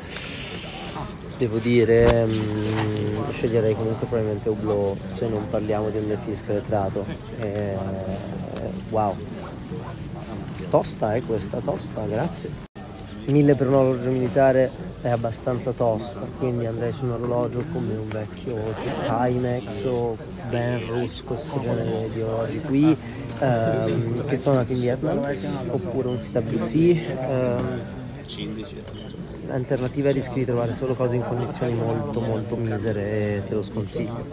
devo 1.38 1.57
dire 1.57 2.25
mh, 2.25 2.31
mm, 2.31 3.29
sceglierei 3.29 3.75
comunque 3.75 4.07
probabilmente 4.07 4.50
Ublo 4.50 4.98
se 5.01 5.27
non 5.27 5.50
parliamo 5.50 5.89
di 5.89 5.98
un 5.98 6.07
defisca 6.07 6.53
letrato 6.53 7.05
eh, 7.39 7.75
wow. 8.89 9.15
Tosta 10.69 11.13
è 11.13 11.17
eh, 11.17 11.22
questa 11.22 11.60
tosta 11.60 12.03
grazie 12.05 12.72
1000 13.25 13.56
per 13.56 13.68
un 13.68 13.74
orologio 13.75 14.10
militare 14.10 14.70
è 15.01 15.10
abbastanza 15.10 15.72
tosta, 15.72 16.25
quindi 16.38 16.65
andrei 16.65 16.92
su 16.92 17.06
un 17.06 17.12
orologio 17.12 17.63
come 17.72 17.94
un 17.96 18.08
vecchio 18.08 18.56
Timex 19.06 19.84
o 19.86 20.18
Benrus, 20.50 21.24
questo 21.24 21.60
genere 21.60 22.10
di 22.13 22.22
orologi 22.22 22.60
qui, 22.62 22.98
ehm, 23.39 24.25
che 24.25 24.38
sono 24.38 24.56
nati 24.58 24.74
in 24.74 24.80
Vietnam, 24.80 25.20
oppure 25.68 26.08
un 26.08 26.18
CWC. 26.18 26.75
Ehm, 27.20 27.82
l'alternativa 29.48 30.10
rischi 30.12 30.36
di 30.36 30.46
trovare 30.46 30.74
solo 30.74 30.94
cose 30.94 31.18
in 31.18 31.24
condizioni 31.24 31.74
molto 31.74 32.22
molto 32.22 32.56
misere 32.56 33.01
e 33.36 33.44
te 33.46 33.53
lo 33.53 33.62
sconsiglio 33.62 34.25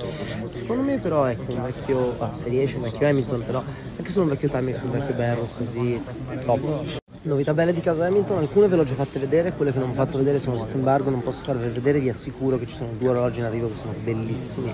secondo 0.49 0.83
me 0.83 0.99
però 0.99 1.27
ecco 1.27 1.53
un 1.53 1.63
vecchio 1.63 2.15
ah, 2.21 2.33
se 2.33 2.49
riesce 2.49 2.77
un 2.77 2.83
vecchio 2.83 3.09
Hamilton 3.09 3.45
però 3.45 3.63
anche 3.97 4.11
solo 4.11 4.27
un 4.27 4.31
vecchio 4.31 4.49
Timex 4.49 4.83
un 4.83 4.91
vecchio 4.93 5.15
Barros 5.15 5.57
così 5.57 6.01
top 6.45 7.00
Novità 7.23 7.53
belle 7.53 7.75
di 7.75 7.83
casa 7.83 8.07
Hamilton, 8.07 8.39
alcune 8.39 8.67
ve 8.67 8.77
le 8.77 8.81
ho 8.81 8.85
già 8.87 8.95
fatte 8.95 9.19
vedere, 9.19 9.53
quelle 9.53 9.73
che 9.73 9.79
non 9.79 9.91
ho 9.91 9.93
fatto 9.93 10.17
vedere 10.17 10.39
sono 10.39 10.57
sotto 10.57 10.79
embargo, 10.79 11.11
non 11.11 11.23
posso 11.23 11.43
farve 11.45 11.69
vedere, 11.69 12.01
vi 12.01 12.09
assicuro 12.09 12.59
che 12.59 12.67
ci 12.67 12.75
sono 12.75 12.93
due 12.97 13.11
orologi 13.11 13.41
in 13.41 13.45
arrivo 13.45 13.69
che 13.69 13.75
sono 13.75 13.93
bellissimi, 14.03 14.73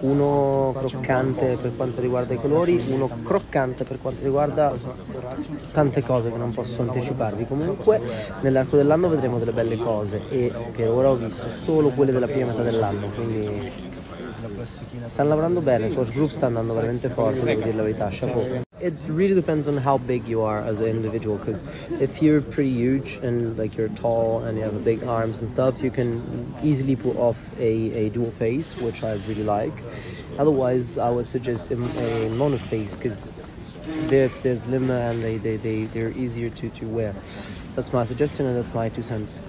uno 0.00 0.76
croccante 0.78 1.58
per 1.60 1.74
quanto 1.74 2.00
riguarda 2.00 2.34
i 2.34 2.36
colori, 2.36 2.80
uno 2.90 3.10
croccante 3.24 3.82
per 3.82 3.98
quanto 4.00 4.22
riguarda 4.22 4.72
tante 5.72 6.04
cose 6.04 6.30
che 6.30 6.38
non 6.38 6.52
posso 6.52 6.82
anticiparvi, 6.82 7.46
comunque 7.46 8.00
nell'arco 8.42 8.76
dell'anno 8.76 9.08
vedremo 9.08 9.40
delle 9.40 9.52
belle 9.52 9.76
cose 9.76 10.22
e 10.30 10.52
per 10.76 10.90
ora 10.90 11.10
ho 11.10 11.16
visto 11.16 11.50
solo 11.50 11.88
quelle 11.88 12.12
della 12.12 12.28
prima 12.28 12.52
metà 12.52 12.62
dell'anno, 12.62 13.08
quindi 13.08 13.72
stanno 15.08 15.30
lavorando 15.30 15.60
bene, 15.62 15.88
Swatch 15.88 16.12
Group 16.12 16.30
sta 16.30 16.46
andando 16.46 16.74
veramente 16.74 17.08
forte, 17.08 17.42
devo 17.42 17.60
dire 17.60 17.74
la 17.74 17.82
verità, 17.82 18.06
chapeau. 18.08 18.66
It 18.80 18.94
really 19.06 19.34
depends 19.34 19.66
on 19.66 19.76
how 19.76 19.98
big 19.98 20.28
you 20.28 20.42
are 20.42 20.60
as 20.60 20.78
an 20.80 20.86
individual. 20.86 21.36
Because 21.36 21.90
if 22.00 22.22
you're 22.22 22.40
pretty 22.40 22.70
huge 22.70 23.16
and 23.16 23.58
like 23.58 23.76
you're 23.76 23.88
tall 23.88 24.44
and 24.44 24.56
you 24.56 24.64
have 24.64 24.84
big 24.84 25.02
arms 25.04 25.40
and 25.40 25.50
stuff, 25.50 25.82
you 25.82 25.90
can 25.90 26.54
easily 26.62 26.94
pull 26.94 27.18
off 27.18 27.58
a, 27.58 28.06
a 28.06 28.08
dual 28.10 28.30
face, 28.30 28.80
which 28.80 29.02
I 29.02 29.14
really 29.26 29.42
like. 29.42 29.72
Otherwise, 30.38 30.96
I 30.98 31.10
would 31.10 31.26
suggest 31.26 31.70
a, 31.72 31.74
a 31.74 32.30
mono 32.30 32.58
face 32.58 32.94
because 32.94 33.32
they're, 34.06 34.28
they're 34.42 34.56
slimmer 34.56 34.94
and 34.94 35.22
they, 35.22 35.38
they, 35.38 35.56
they, 35.56 35.84
they're 35.84 36.10
easier 36.10 36.50
to, 36.50 36.68
to 36.70 36.86
wear. 36.86 37.14
That's 37.74 37.92
my 37.92 38.04
suggestion 38.04 38.46
and 38.46 38.56
that's 38.56 38.74
my 38.74 38.88
two 38.88 39.02
cents. 39.02 39.42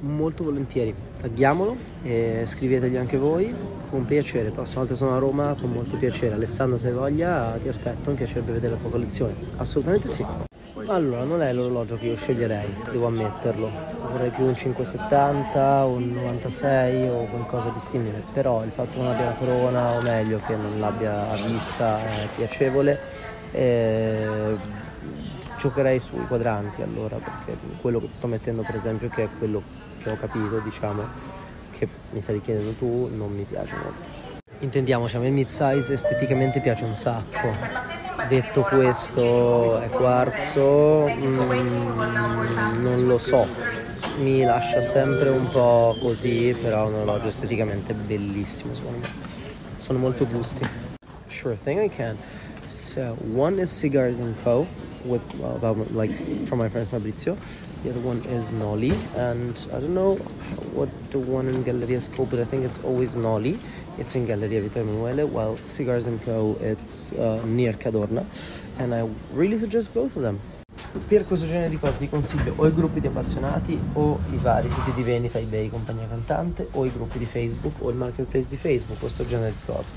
Molto 0.00 0.44
volentieri. 0.44 0.94
Tagghiamolo 1.20 1.76
e 2.02 2.44
scrivetegli 2.46 2.96
anche 2.96 3.18
voi 3.18 3.54
con 3.90 4.04
piacere. 4.04 4.44
La 4.44 4.50
prossima 4.52 4.80
volta 4.80 4.94
sono 4.94 5.14
a 5.14 5.18
Roma 5.18 5.54
con 5.58 5.70
molto 5.70 5.96
piacere. 5.96 6.34
Alessandro, 6.34 6.78
se 6.78 6.88
hai 6.88 6.94
voglia, 6.94 7.58
ti 7.60 7.68
aspetto. 7.68 8.10
Mi 8.10 8.16
piacerebbe 8.16 8.52
vedere 8.52 8.74
la 8.74 8.78
tua 8.78 8.90
collezione. 8.90 9.34
Assolutamente 9.56 10.08
sì. 10.08 10.24
Allora, 10.86 11.24
non 11.24 11.42
è 11.42 11.52
l'orologio 11.52 11.96
che 11.96 12.06
io 12.06 12.16
sceglierei, 12.16 12.66
devo 12.90 13.06
ammetterlo. 13.06 13.70
Vorrei 14.10 14.30
più 14.30 14.44
un 14.44 14.56
570, 14.56 15.84
un 15.84 16.12
96 16.14 17.08
o 17.08 17.26
qualcosa 17.26 17.68
di 17.68 17.80
simile. 17.80 18.24
Però 18.32 18.64
il 18.64 18.70
fatto 18.70 18.92
che 18.92 18.98
non 18.98 19.12
abbia 19.12 19.26
la 19.26 19.32
corona, 19.32 19.96
o 19.96 20.00
meglio 20.00 20.40
che 20.46 20.56
non 20.56 20.80
l'abbia 20.80 21.30
a 21.30 21.36
vista, 21.36 21.98
è 21.98 22.26
piacevole. 22.34 22.98
E 23.52 24.26
giocherei 25.58 25.98
sui 25.98 26.26
quadranti 26.26 26.82
allora, 26.82 27.16
perché 27.16 27.56
quello 27.80 28.00
che 28.00 28.06
ti 28.08 28.14
sto 28.14 28.26
mettendo 28.26 28.62
per 28.62 28.74
esempio, 28.74 29.08
che 29.10 29.24
è 29.24 29.28
quello 29.38 29.62
che 30.02 30.10
ho 30.10 30.16
capito, 30.16 30.58
diciamo, 30.60 31.02
che 31.72 31.88
mi 32.10 32.20
stai 32.20 32.40
chiedendo 32.40 32.72
tu, 32.72 33.10
non 33.14 33.32
mi 33.32 33.44
piace 33.44 33.74
molto. 33.74 34.18
Intendiamoci, 34.60 35.16
a 35.16 35.20
me 35.20 35.28
il 35.28 35.32
mid-size 35.32 35.92
esteticamente 35.92 36.60
piace 36.60 36.84
un 36.84 36.94
sacco. 36.94 37.88
Detto 38.28 38.62
questo, 38.62 39.80
è 39.80 39.88
quarzo, 39.88 41.06
mm, 41.08 41.38
non 42.80 43.06
lo 43.06 43.16
so, 43.16 43.46
mi 44.18 44.42
lascia 44.42 44.82
sempre 44.82 45.30
un 45.30 45.48
po' 45.48 45.96
così, 46.00 46.54
però 46.60 46.84
è 46.84 46.88
un 46.88 46.94
orologio 46.94 47.28
esteticamente 47.28 47.94
bellissimo 47.94 48.74
secondo 48.74 48.98
me. 48.98 49.08
Sono 49.78 49.98
molto 49.98 50.26
gusti. 50.26 50.68
Sure 51.26 51.56
thing 51.56 51.82
I 51.82 51.88
can. 51.88 52.16
So, 52.64 53.16
one 53.32 53.60
is 53.60 53.70
Cigars 53.70 54.20
and 54.20 54.34
Co. 54.42 54.66
with 55.04 55.22
about 55.40 55.92
like 55.94 56.10
from 56.46 56.58
my 56.58 56.68
friend 56.68 56.86
Fabrizio. 56.86 57.36
The 57.82 57.88
other 57.88 58.00
one 58.00 58.22
is 58.28 58.52
Nolly, 58.52 58.92
and 59.16 59.66
I 59.72 59.80
don't 59.80 59.94
know 59.94 60.16
what 60.74 60.90
the 61.10 61.18
one 61.18 61.48
in 61.48 61.62
Galleria 61.62 61.96
is 61.96 62.08
called, 62.08 62.28
but 62.28 62.38
I 62.38 62.44
think 62.44 62.64
it's 62.64 62.78
always 62.84 63.16
Nolly. 63.16 63.58
It's 63.96 64.14
in 64.16 64.26
Galleria 64.26 64.60
Vittorio 64.60 64.86
Emanuele, 64.86 65.26
while 65.26 65.56
Cigars 65.68 66.06
Co. 66.24 66.58
it's 66.60 67.12
uh, 67.12 67.40
near 67.46 67.72
Cadorna, 67.72 68.26
and 68.78 68.94
I 68.94 69.08
really 69.32 69.56
suggest 69.56 69.94
both 69.94 70.16
of 70.16 70.22
them. 70.22 70.38
Per 71.08 71.24
questo 71.24 71.46
genere 71.46 71.70
di 71.70 71.78
cose 71.78 71.96
vi 71.98 72.08
consiglio 72.08 72.52
o 72.56 72.66
i 72.66 72.74
gruppi 72.74 73.00
di 73.00 73.06
appassionati 73.06 73.78
o 73.94 74.18
i 74.30 74.36
vari 74.36 74.68
siti 74.68 74.92
di 74.92 75.02
vendita, 75.02 75.38
eBay, 75.38 75.70
compagnia 75.70 76.06
cantante, 76.06 76.68
o 76.72 76.84
i 76.84 76.92
gruppi 76.92 77.16
di 77.16 77.26
Facebook 77.26 77.76
o 77.78 77.88
il 77.90 77.96
marketplace 77.96 78.48
di 78.48 78.56
Facebook, 78.56 78.98
questo 78.98 79.24
genere 79.24 79.52
di 79.52 79.72
cose. 79.72 79.92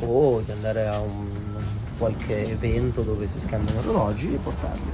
O 0.00 0.40
di 0.40 0.52
andare 0.52 0.86
a 0.86 1.00
un, 1.00 1.26
qualche 1.98 2.50
evento 2.50 3.02
dove 3.02 3.26
si 3.26 3.40
scambiano 3.40 3.80
orologi 3.80 4.32
e 4.32 4.38
portarli. 4.38 4.90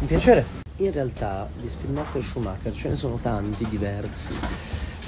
Un 0.00 0.06
piacere. 0.06 0.65
In 0.78 0.92
realtà 0.92 1.48
di 1.58 1.70
Speedmaster 1.70 2.22
Schumacher 2.22 2.70
ce 2.70 2.90
ne 2.90 2.96
sono 2.96 3.18
tanti 3.22 3.66
diversi, 3.66 4.34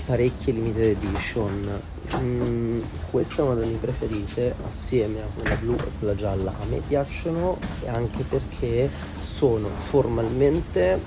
parecchie 0.07 0.55
limited 0.55 0.97
edition. 1.03 1.81
Mm, 2.17 2.81
questa 3.11 3.43
è 3.43 3.45
una 3.45 3.55
delle 3.57 3.67
mie 3.67 3.77
preferite 3.77 4.55
assieme 4.67 5.21
a 5.21 5.27
quella 5.35 5.57
blu 5.57 5.75
e 5.75 5.91
quella 5.99 6.15
gialla. 6.15 6.55
A 6.59 6.65
me 6.71 6.81
piacciono 6.87 7.59
anche 7.85 8.23
perché 8.23 8.89
sono 9.21 9.69
formalmente, 9.69 10.99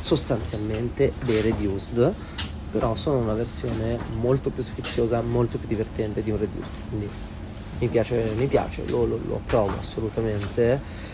sostanzialmente 0.00 1.12
dei 1.22 1.42
reduced, 1.42 2.10
però 2.70 2.94
sono 2.94 3.18
una 3.18 3.34
versione 3.34 3.98
molto 4.14 4.48
più 4.48 4.62
sfiziosa, 4.62 5.20
molto 5.20 5.58
più 5.58 5.68
divertente 5.68 6.22
di 6.22 6.30
un 6.30 6.38
reduced. 6.38 6.72
Quindi 6.88 7.10
mi 7.80 7.88
piace, 7.88 8.32
mi 8.34 8.46
piace 8.46 8.86
lo, 8.86 9.04
lo, 9.04 9.20
lo 9.26 9.34
approvo 9.34 9.74
assolutamente. 9.78 11.12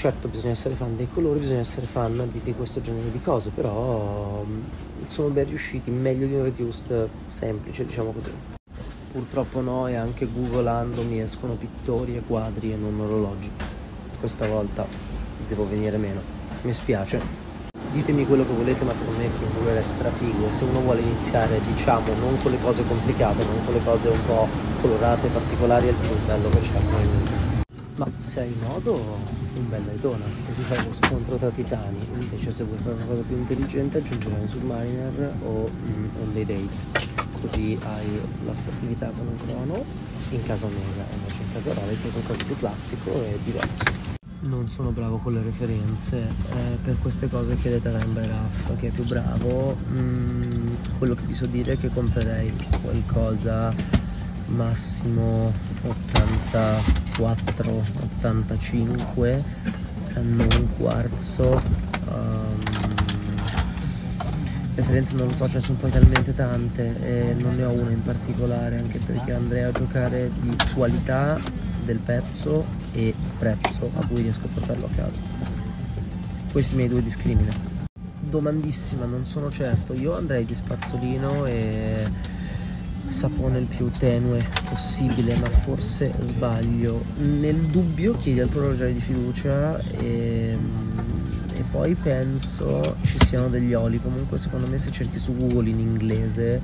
Certo 0.00 0.28
bisogna 0.28 0.52
essere 0.52 0.74
fan 0.74 0.96
dei 0.96 1.10
colori, 1.12 1.40
bisogna 1.40 1.60
essere 1.60 1.84
fan 1.84 2.26
di, 2.32 2.40
di 2.42 2.54
questo 2.54 2.80
genere 2.80 3.10
di 3.12 3.20
cose, 3.20 3.50
però 3.54 4.42
mm, 4.46 5.04
sono 5.04 5.28
ben 5.28 5.44
riusciti, 5.44 5.90
meglio 5.90 6.26
di 6.26 6.36
un 6.36 6.44
reduced 6.44 7.06
semplice, 7.26 7.84
diciamo 7.84 8.10
così. 8.10 8.32
Purtroppo 9.12 9.60
no, 9.60 9.88
e 9.88 9.96
anche 9.96 10.26
googolando 10.26 11.02
mi 11.02 11.20
escono 11.20 11.52
pittori 11.52 12.16
e 12.16 12.22
quadri 12.26 12.72
e 12.72 12.76
non 12.76 12.98
orologi. 12.98 13.50
Questa 14.18 14.48
volta 14.48 14.86
devo 15.46 15.68
venire 15.68 15.98
meno. 15.98 16.22
Mi 16.62 16.72
spiace 16.72 17.20
ditemi 17.92 18.24
quello 18.24 18.46
che 18.46 18.54
volete 18.54 18.82
ma 18.84 18.94
secondo 18.94 19.20
me 19.20 19.28
film 19.28 19.66
è 19.66 19.82
strafigo 19.82 20.46
e 20.46 20.52
se 20.52 20.64
uno 20.64 20.80
vuole 20.80 21.00
iniziare 21.00 21.60
diciamo 21.60 22.14
non 22.14 22.40
con 22.40 22.52
le 22.52 22.58
cose 22.60 22.84
complicate 22.84 23.44
non 23.44 23.64
con 23.64 23.74
le 23.74 23.82
cose 23.84 24.08
un 24.08 24.24
po' 24.26 24.46
colorate 24.80 25.28
particolari 25.28 25.88
è 25.88 25.90
il 25.90 25.96
più 25.96 26.16
bello 26.24 26.48
che 26.50 26.58
c'è 26.60 27.59
ma 27.96 28.06
se 28.18 28.40
hai 28.40 28.54
modo 28.66 28.94
un 29.54 29.68
bel 29.68 29.82
Daytona 29.82 30.24
così 30.46 30.62
fai 30.62 30.84
lo 30.84 30.92
scontro 30.92 31.36
tra 31.36 31.50
titani. 31.50 31.98
Invece 32.18 32.52
se 32.52 32.64
vuoi 32.64 32.78
fare 32.78 32.94
una 32.94 33.04
cosa 33.04 33.22
più 33.22 33.36
intelligente 33.36 33.98
aggiungerai 33.98 34.40
un 34.40 34.48
Submariner 34.48 35.34
o 35.44 35.70
mm, 35.70 36.04
un 36.22 36.32
Day 36.32 36.44
Day 36.44 36.68
così 37.40 37.78
hai 37.82 38.20
la 38.44 38.52
sportività 38.52 39.10
con 39.16 39.26
un 39.26 39.36
crono 39.36 39.84
in 40.30 40.44
casa 40.44 40.66
Omega. 40.66 41.04
Invece 41.16 41.42
in 41.42 41.52
casa 41.52 41.74
Raleigh 41.74 41.98
sei 41.98 42.10
qualcosa 42.10 42.44
più 42.44 42.56
classico 42.58 43.12
e 43.22 43.38
diverso. 43.44 44.08
Non 44.42 44.68
sono 44.68 44.90
bravo 44.90 45.18
con 45.18 45.34
le 45.34 45.42
referenze, 45.42 46.16
eh, 46.16 46.78
per 46.82 46.96
queste 47.02 47.28
cose 47.28 47.56
chiedete 47.56 47.88
a 47.88 47.98
Ryan 47.98 48.26
Raff 48.26 48.76
che 48.76 48.88
è 48.88 48.90
più 48.90 49.04
bravo. 49.04 49.76
Mm, 49.90 50.74
quello 50.98 51.14
che 51.14 51.24
vi 51.24 51.34
so 51.34 51.46
dire 51.46 51.72
è 51.72 51.78
che 51.78 51.90
comprerei 51.90 52.52
qualcosa 52.82 53.74
massimo 54.46 55.52
84-85, 57.26 59.42
non 60.22 60.68
quarzo, 60.76 61.62
um, 62.08 62.58
referenze 64.74 65.14
non 65.14 65.28
lo 65.28 65.32
so, 65.32 65.48
ce 65.48 65.58
ne 65.58 65.62
sono 65.62 65.78
poi 65.78 65.90
talmente 65.90 66.34
tante 66.34 67.00
e 67.02 67.34
non 67.40 67.56
ne 67.56 67.64
ho 67.64 67.72
una 67.72 67.90
in 67.90 68.02
particolare, 68.02 68.78
anche 68.78 68.98
perché 68.98 69.32
andrei 69.32 69.62
a 69.62 69.72
giocare 69.72 70.30
di 70.40 70.54
qualità 70.74 71.38
del 71.84 71.98
pezzo 71.98 72.64
e 72.92 73.14
prezzo 73.38 73.90
a 73.98 74.06
cui 74.06 74.22
riesco 74.22 74.46
a 74.46 74.48
portarlo 74.52 74.86
a 74.86 74.90
casa. 74.94 75.20
Questi 76.52 76.74
miei 76.74 76.88
due 76.88 77.02
discrimine. 77.02 77.78
Domandissima, 78.18 79.06
non 79.06 79.26
sono 79.26 79.50
certo. 79.50 79.94
Io 79.94 80.16
andrei 80.16 80.44
di 80.44 80.54
spazzolino 80.54 81.46
e 81.46 82.08
sapone 83.08 83.58
il 83.58 83.66
più 83.66 83.90
tenue 83.90 84.44
possibile, 84.68 85.36
ma 85.36 85.48
forse 85.48 86.12
sbaglio. 86.20 87.02
Nel 87.16 87.56
dubbio 87.56 88.16
chiedi 88.18 88.40
al 88.40 88.48
tuo 88.48 88.60
orologiaio 88.60 88.92
di 88.92 89.00
fiducia 89.00 89.78
e, 89.78 90.56
e, 91.54 91.64
poi 91.70 91.94
penso 91.94 92.96
ci 93.04 93.18
siano 93.24 93.48
degli 93.48 93.74
oli. 93.74 94.00
Comunque 94.00 94.38
secondo 94.38 94.66
me 94.66 94.78
se 94.78 94.90
cerchi 94.90 95.18
su 95.18 95.36
Google 95.36 95.68
in 95.68 95.78
inglese 95.78 96.60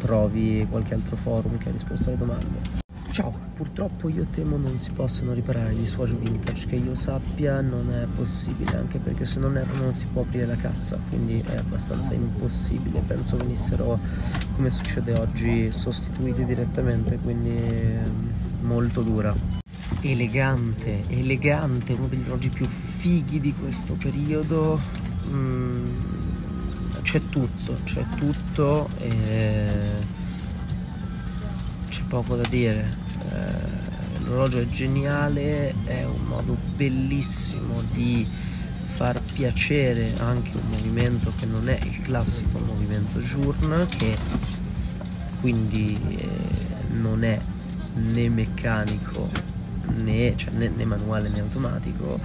trovi 0.00 0.66
qualche 0.70 0.94
altro 0.94 1.16
forum 1.16 1.58
che 1.58 1.68
ha 1.68 1.72
risposto 1.72 2.08
alle 2.08 2.18
domande. 2.18 2.83
Ciao, 3.14 3.32
purtroppo 3.54 4.08
io 4.08 4.26
temo 4.28 4.56
non 4.56 4.76
si 4.76 4.90
possano 4.90 5.34
riparare 5.34 5.72
gli 5.72 5.86
Swatch 5.86 6.16
vintage, 6.16 6.66
che 6.66 6.74
io 6.74 6.96
sappia 6.96 7.60
non 7.60 7.88
è 7.92 8.06
possibile, 8.06 8.76
anche 8.76 8.98
perché 8.98 9.24
se 9.24 9.38
non 9.38 9.56
erro 9.56 9.76
non 9.76 9.94
si 9.94 10.06
può 10.06 10.22
aprire 10.22 10.46
la 10.46 10.56
cassa, 10.56 10.98
quindi 11.10 11.40
è 11.46 11.54
abbastanza 11.54 12.12
impossibile, 12.12 12.98
penso 13.06 13.36
venissero, 13.36 14.00
come 14.56 14.68
succede 14.68 15.14
oggi, 15.14 15.70
sostituiti 15.70 16.44
direttamente, 16.44 17.16
quindi 17.18 17.50
mm, 17.50 18.62
molto 18.62 19.02
dura. 19.02 19.32
Elegante, 20.00 21.04
elegante, 21.06 21.92
uno 21.92 22.08
degli 22.08 22.22
orologi 22.22 22.48
più 22.48 22.66
fighi 22.66 23.38
di 23.38 23.54
questo 23.54 23.94
periodo, 23.96 24.80
mm, 25.28 25.86
c'è 27.02 27.20
tutto, 27.28 27.76
c'è 27.84 28.04
tutto 28.16 28.88
e 28.98 30.22
c'è 31.94 32.02
poco 32.08 32.34
da 32.34 32.46
dire. 32.48 32.84
Eh, 33.30 34.24
l'orologio 34.24 34.58
è 34.58 34.68
geniale, 34.68 35.72
è 35.84 36.02
un 36.02 36.24
modo 36.26 36.56
bellissimo 36.74 37.82
di 37.92 38.26
far 38.84 39.22
piacere 39.22 40.12
anche 40.18 40.56
un 40.56 40.68
movimento 40.70 41.32
che 41.38 41.46
non 41.46 41.68
è 41.68 41.78
il 41.84 42.00
classico 42.00 42.58
movimento 42.58 43.20
journ, 43.20 43.86
che 43.96 44.16
quindi 45.38 45.96
eh, 46.08 46.28
non 46.94 47.22
è 47.22 47.38
né 47.94 48.28
meccanico 48.28 49.30
né, 50.02 50.32
cioè, 50.34 50.52
né, 50.52 50.72
né 50.74 50.84
manuale 50.84 51.28
né 51.28 51.40
automatico 51.40 52.18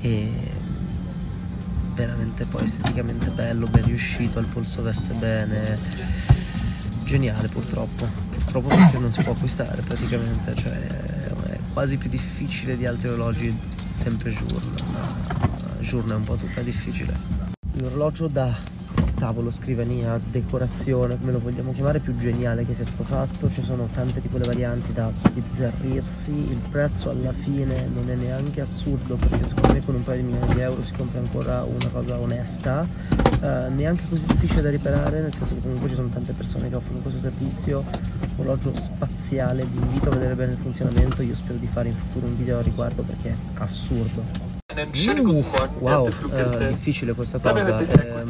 e 0.00 0.28
veramente 1.94 2.46
poi 2.46 2.64
esteticamente 2.64 3.30
bello, 3.30 3.68
ben 3.68 3.84
riuscito, 3.84 4.40
al 4.40 4.46
polso 4.46 4.82
veste 4.82 5.12
bene, 5.14 5.78
geniale 7.04 7.46
purtroppo 7.46 8.23
purtroppo 8.44 8.68
perché 8.68 8.98
non 8.98 9.10
si 9.10 9.22
può 9.22 9.32
acquistare 9.32 9.80
praticamente, 9.82 10.54
cioè 10.54 10.72
è 10.74 11.58
quasi 11.72 11.96
più 11.96 12.08
difficile 12.08 12.76
di 12.76 12.86
altri 12.86 13.08
orologi 13.08 13.56
sempre 13.90 14.30
Journ, 14.30 14.74
ma 14.92 15.76
Journ 15.80 16.10
è 16.10 16.14
un 16.14 16.24
po' 16.24 16.36
tutta 16.36 16.60
difficile. 16.60 17.16
L'orologio 17.76 18.28
da 18.28 18.54
tavolo, 19.24 19.50
scrivania, 19.50 20.20
decorazione, 20.22 21.18
come 21.18 21.32
lo 21.32 21.38
vogliamo 21.38 21.72
chiamare, 21.72 21.98
più 21.98 22.14
geniale 22.14 22.66
che 22.66 22.74
sia 22.74 22.84
stato 22.84 23.04
fatto, 23.04 23.48
ci 23.48 23.62
sono 23.62 23.88
tante 23.90 24.20
di 24.20 24.28
quelle 24.28 24.44
varianti 24.44 24.92
da 24.92 25.10
sbizzarrirsi, 25.16 26.30
il 26.30 26.60
prezzo 26.70 27.08
alla 27.08 27.32
fine 27.32 27.88
non 27.94 28.10
è 28.10 28.16
neanche 28.16 28.60
assurdo 28.60 29.16
perché 29.16 29.46
secondo 29.46 29.72
me 29.72 29.82
con 29.82 29.94
un 29.94 30.04
paio 30.04 30.20
di 30.20 30.26
milioni 30.30 30.54
di 30.54 30.60
euro 30.60 30.82
si 30.82 30.92
compra 30.92 31.20
ancora 31.20 31.62
una 31.62 31.88
cosa 31.90 32.18
onesta, 32.18 32.86
eh, 33.40 33.70
neanche 33.70 34.02
così 34.10 34.26
difficile 34.26 34.60
da 34.60 34.68
riparare, 34.68 35.22
nel 35.22 35.32
senso 35.32 35.54
che 35.54 35.62
comunque 35.62 35.88
ci 35.88 35.94
sono 35.94 36.08
tante 36.08 36.34
persone 36.34 36.68
che 36.68 36.74
offrono 36.74 37.00
questo 37.00 37.18
servizio, 37.18 37.82
orologio 38.36 38.74
spaziale, 38.74 39.64
vi 39.64 39.78
invito 39.78 40.10
a 40.10 40.12
vedere 40.12 40.34
bene 40.34 40.52
il 40.52 40.58
funzionamento, 40.58 41.22
io 41.22 41.34
spero 41.34 41.58
di 41.58 41.66
fare 41.66 41.88
in 41.88 41.94
futuro 41.94 42.26
un 42.26 42.36
video 42.36 42.58
a 42.58 42.62
riguardo 42.62 43.02
perché 43.02 43.30
è 43.30 43.34
assurdo. 43.54 44.53
Uh, 44.74 45.44
wow, 45.78 46.08
uh, 46.08 46.66
difficile 46.68 47.12
questa 47.12 47.38
cosa. 47.38 47.78
Eh, 47.78 48.24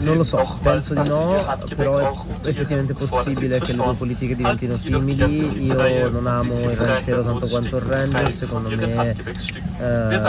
non 0.00 0.16
lo 0.16 0.22
so, 0.22 0.58
penso 0.62 0.94
di 0.94 1.08
no, 1.08 1.34
però 1.74 1.98
è 1.98 2.48
effettivamente 2.48 2.94
possibile 2.94 3.58
che 3.58 3.72
le 3.72 3.82
due 3.82 3.94
politiche 3.94 4.36
diventino 4.36 4.76
simili. 4.76 5.66
Io 5.66 6.08
non 6.10 6.28
amo 6.28 6.70
il 6.70 6.76
ranchero 6.76 7.24
tanto 7.24 7.48
quanto 7.48 7.76
il 7.76 7.82
ranger, 7.82 8.32
secondo 8.32 8.68
me 8.68 9.10
eh, 9.10 10.20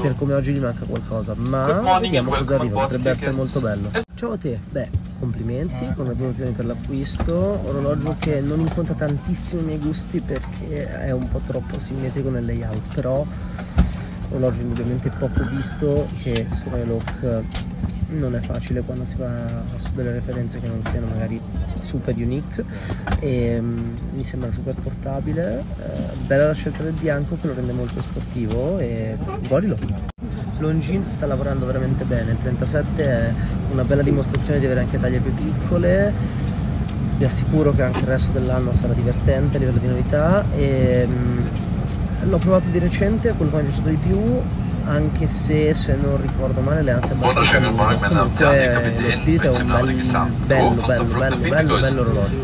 per 0.00 0.14
come 0.16 0.32
oggi 0.32 0.52
gli 0.52 0.60
manca 0.60 0.86
qualcosa, 0.86 1.34
ma 1.36 1.98
vediamo 1.98 2.30
cosa 2.30 2.54
arriva, 2.54 2.80
potrebbe 2.80 3.10
essere 3.10 3.32
molto 3.32 3.60
bello. 3.60 3.90
Ciao 4.16 4.30
a 4.30 4.38
te, 4.38 4.56
beh, 4.70 4.88
complimenti, 5.18 5.92
congratulazioni 5.92 6.52
per 6.52 6.66
l'acquisto, 6.66 7.34
orologio 7.64 8.14
che 8.20 8.40
non 8.40 8.60
incontra 8.60 8.94
tantissimo 8.94 9.62
i 9.62 9.64
miei 9.64 9.78
gusti 9.78 10.20
perché 10.20 10.88
è 11.00 11.10
un 11.10 11.28
po' 11.28 11.40
troppo 11.44 11.80
simmetrico 11.80 12.30
nel 12.30 12.44
layout, 12.44 12.94
però 12.94 13.26
orologio 14.28 14.60
indubbiamente 14.60 15.10
poco 15.10 15.42
visto 15.50 16.06
che 16.22 16.46
su 16.52 16.68
Royal 16.68 17.44
non 18.10 18.36
è 18.36 18.38
facile 18.38 18.82
quando 18.82 19.04
si 19.04 19.16
va 19.16 19.64
su 19.74 19.90
delle 19.94 20.12
referenze 20.12 20.60
che 20.60 20.68
non 20.68 20.80
siano 20.80 21.06
magari 21.06 21.40
super 21.82 22.14
unique. 22.14 22.64
E 23.18 23.58
um, 23.58 23.96
mi 24.12 24.22
sembra 24.22 24.52
super 24.52 24.76
portabile. 24.76 25.58
Eh, 25.58 26.16
bella 26.26 26.46
la 26.46 26.54
scelta 26.54 26.84
del 26.84 26.92
bianco 26.92 27.36
che 27.40 27.48
lo 27.48 27.54
rende 27.54 27.72
molto 27.72 28.00
sportivo 28.00 28.78
e 28.78 29.16
godilo 29.48 30.13
Longin 30.66 31.08
sta 31.08 31.26
lavorando 31.26 31.66
veramente 31.66 32.04
bene 32.04 32.32
il 32.32 32.38
37 32.38 33.04
è 33.04 33.32
una 33.72 33.84
bella 33.84 34.02
dimostrazione 34.02 34.58
di 34.58 34.64
avere 34.64 34.80
anche 34.80 34.98
taglie 34.98 35.20
più 35.20 35.32
piccole 35.34 36.12
vi 37.16 37.24
assicuro 37.24 37.72
che 37.72 37.82
anche 37.82 38.00
il 38.00 38.06
resto 38.06 38.32
dell'anno 38.32 38.72
sarà 38.72 38.92
divertente 38.92 39.56
a 39.56 39.60
livello 39.60 39.78
di 39.78 39.86
novità 39.86 40.44
e 40.56 41.06
um, 41.08 41.48
l'ho 42.28 42.38
provato 42.38 42.68
di 42.68 42.78
recente, 42.78 43.32
quello 43.34 43.50
che 43.52 43.56
mi 43.56 43.62
è 43.62 43.66
piaciuto 43.66 43.88
di 43.88 43.96
più, 43.96 44.40
anche 44.86 45.26
se 45.26 45.74
se 45.74 45.96
non 46.00 46.20
ricordo 46.20 46.60
male 46.60 46.82
le 46.82 46.90
ansie 46.92 47.14
abbastanza 47.14 47.58
lunghe. 47.60 47.98
Comunque 47.98 48.94
lo 48.98 49.10
spirito 49.10 49.52
è 49.52 49.60
un 49.60 49.66
bel, 49.66 49.94
bello, 50.46 50.82
bello, 50.86 51.04
bello, 51.04 51.36
bello, 51.36 51.78
bello 51.78 52.00
orologio. 52.00 52.40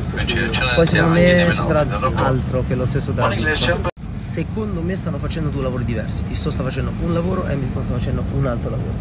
Poi 0.74 0.86
secondo 0.86 1.14
me 1.14 1.50
ci 1.52 1.62
sarà 1.62 1.86
altro 2.14 2.64
che 2.66 2.74
lo 2.74 2.86
stesso 2.86 3.12
della. 3.12 3.89
Secondo 4.40 4.80
me 4.80 4.96
stanno 4.96 5.18
facendo 5.18 5.50
due 5.50 5.60
lavori 5.60 5.84
diversi. 5.84 6.24
Tisso 6.24 6.50
sta 6.50 6.62
facendo 6.62 6.92
un 7.02 7.12
lavoro 7.12 7.46
e 7.46 7.52
Hamilton 7.52 7.82
sta 7.82 7.92
facendo 7.92 8.24
un 8.32 8.46
altro 8.46 8.70
lavoro. 8.70 8.92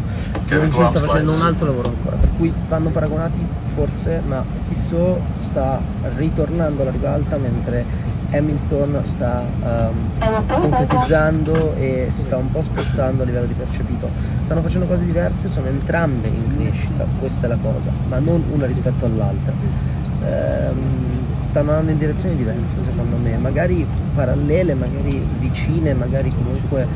Longin 0.48 0.86
sta 0.86 1.00
facendo 1.00 1.32
un 1.32 1.40
altro 1.40 1.64
lavoro 1.64 1.88
ancora. 1.88 2.16
Per 2.16 2.28
cui 2.36 2.52
vanno 2.68 2.90
paragonati 2.90 3.42
forse, 3.74 4.20
ma 4.26 4.44
Tissot 4.68 5.18
sta 5.36 5.80
ritornando 6.16 6.82
alla 6.82 6.90
ribalta 6.90 7.38
mentre 7.38 7.86
Hamilton 8.32 9.00
sta 9.04 9.42
um, 9.62 10.60
concretizzando 10.60 11.74
e 11.76 12.08
si 12.10 12.20
sta 12.20 12.36
un 12.36 12.50
po' 12.50 12.60
spostando 12.60 13.22
a 13.22 13.24
livello 13.24 13.46
di 13.46 13.54
percepito. 13.54 14.10
Stanno 14.42 14.60
facendo 14.60 14.86
cose 14.86 15.06
diverse, 15.06 15.48
sono 15.48 15.68
entrambe 15.68 16.28
in 16.28 16.54
crescita, 16.54 17.06
questa 17.18 17.46
è 17.46 17.48
la 17.48 17.58
cosa, 17.62 17.90
ma 18.08 18.18
non 18.18 18.44
una 18.52 18.66
rispetto 18.66 19.06
all'altra. 19.06 19.54
Um, 20.22 21.28
stanno 21.28 21.70
andando 21.70 21.92
in 21.92 21.98
direzioni 21.98 22.36
diverse 22.36 22.78
secondo 22.78 23.16
me, 23.16 23.36
magari 23.38 23.86
parallele, 24.14 24.74
magari 24.74 25.26
vicine, 25.38 25.94
magari 25.94 26.30
comunque 26.30 26.86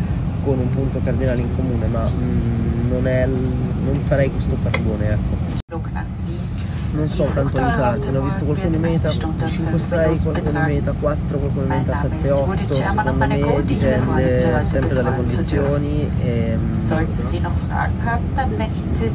con 0.43 0.59
un 0.59 0.69
punto 0.71 1.01
cardinale 1.03 1.41
in 1.41 1.55
comune, 1.57 1.87
ma 1.87 2.07
mm, 2.07 2.87
non, 2.89 3.07
è, 3.07 3.27
non 3.27 3.95
farei 4.05 4.31
questo 4.31 4.57
paragone, 4.63 5.11
ecco 5.13 5.54
non 6.95 7.09
so 7.09 7.25
tanto 7.35 7.59
aiutarti, 7.59 8.11
ne 8.11 8.19
ho 8.19 8.23
visto 8.23 8.45
qualcuno 8.45 8.75
in 8.77 8.81
meta 8.81 9.11
5-6, 9.11 10.23
qualcuno 10.23 10.59
in 10.59 10.65
meta 10.65 10.93
4, 10.93 11.39
qualcuno 11.39 11.63
in 11.63 11.69
meta 11.69 11.93
7-8, 11.93 12.73
secondo 12.73 13.13
me 13.15 13.63
dipende 13.65 14.63
sempre 14.63 14.95
dalle 14.95 15.15
condizioni 15.15 16.11
e 16.23 16.57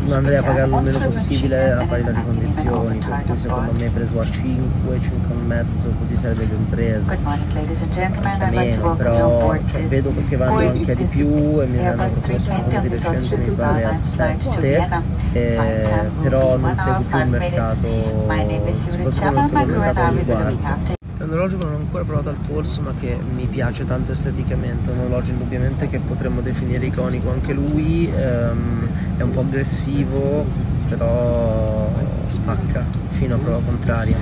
non 0.06 0.18
andrei 0.18 0.38
a 0.38 0.44
pagarlo 0.44 0.78
il 0.78 0.84
meno 0.84 1.00
possibile 1.00 1.72
a 1.72 1.86
parità 1.86 2.12
di 2.12 2.22
condizioni, 2.22 2.98
per 3.26 3.38
secondo 3.38 3.72
me 3.72 3.90
preso 3.90 4.20
a 4.20 4.30
5, 4.30 5.00
5 5.00 5.36
e 5.36 5.38
mezzo, 5.46 5.90
così 6.00 6.16
sarebbe 6.16 6.46
ben 6.46 6.70
preso, 6.70 7.12
anche 7.12 8.50
meno, 8.50 8.96
però 8.96 9.56
cioè, 9.66 9.84
vedo 9.84 10.14
che 10.28 10.36
vanno 10.36 10.58
anche 10.58 10.96
di 10.96 11.04
più 11.06 11.62
e 11.62 11.66
mi 11.66 11.88
hanno 11.88 12.06
proposto 12.12 12.52
uno 12.52 12.80
di 12.82 12.88
recente 12.90 13.38
mi 13.38 13.50
pare 13.52 13.86
a 13.86 13.94
7, 13.94 14.88
eh, 15.32 15.88
però 16.22 16.58
non 16.58 16.76
seguo 16.76 17.04
più 17.08 17.18
il 17.20 17.28
mercato 17.28 17.69
mercato, 17.76 18.90
soprattutto 18.90 19.32
nel 19.32 19.44
secondo 19.44 19.80
mercato 19.80 20.14
del 20.14 20.26
quarzo. 20.26 20.98
È 21.18 21.24
un 21.24 21.32
orologio 21.32 21.58
che 21.58 21.66
non 21.66 21.74
ho 21.74 21.78
ancora 21.78 22.04
provato 22.06 22.30
al 22.30 22.38
polso 22.48 22.82
ma 22.82 22.94
che 22.98 23.18
mi 23.36 23.46
piace 23.46 23.84
tanto 23.84 24.14
esteticamente, 24.14 24.90
è 24.90 24.94
un 24.94 25.00
orologio 25.00 25.34
indubbiamente 25.34 25.90
che 25.90 26.00
potremmo 26.00 26.42
definire 26.42 26.86
iconico 26.86 27.30
anche 27.30 27.54
lui, 27.54 28.10
ehm, 28.10 28.90
è 29.18 29.22
un 29.22 29.32
po' 29.32 29.42
aggressivo 29.42 30.46
però 30.88 31.92
spacca 32.28 32.86
fino 33.10 33.36
a 33.36 33.38
prova 33.38 33.60
contraria, 33.60 34.16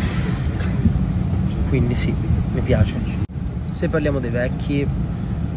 quindi 1.70 1.94
sì, 1.94 2.14
mi 2.54 2.62
piace. 2.62 2.98
Se 3.70 3.90
parliamo 3.90 4.20
dei 4.20 4.32
vecchi, 4.32 4.88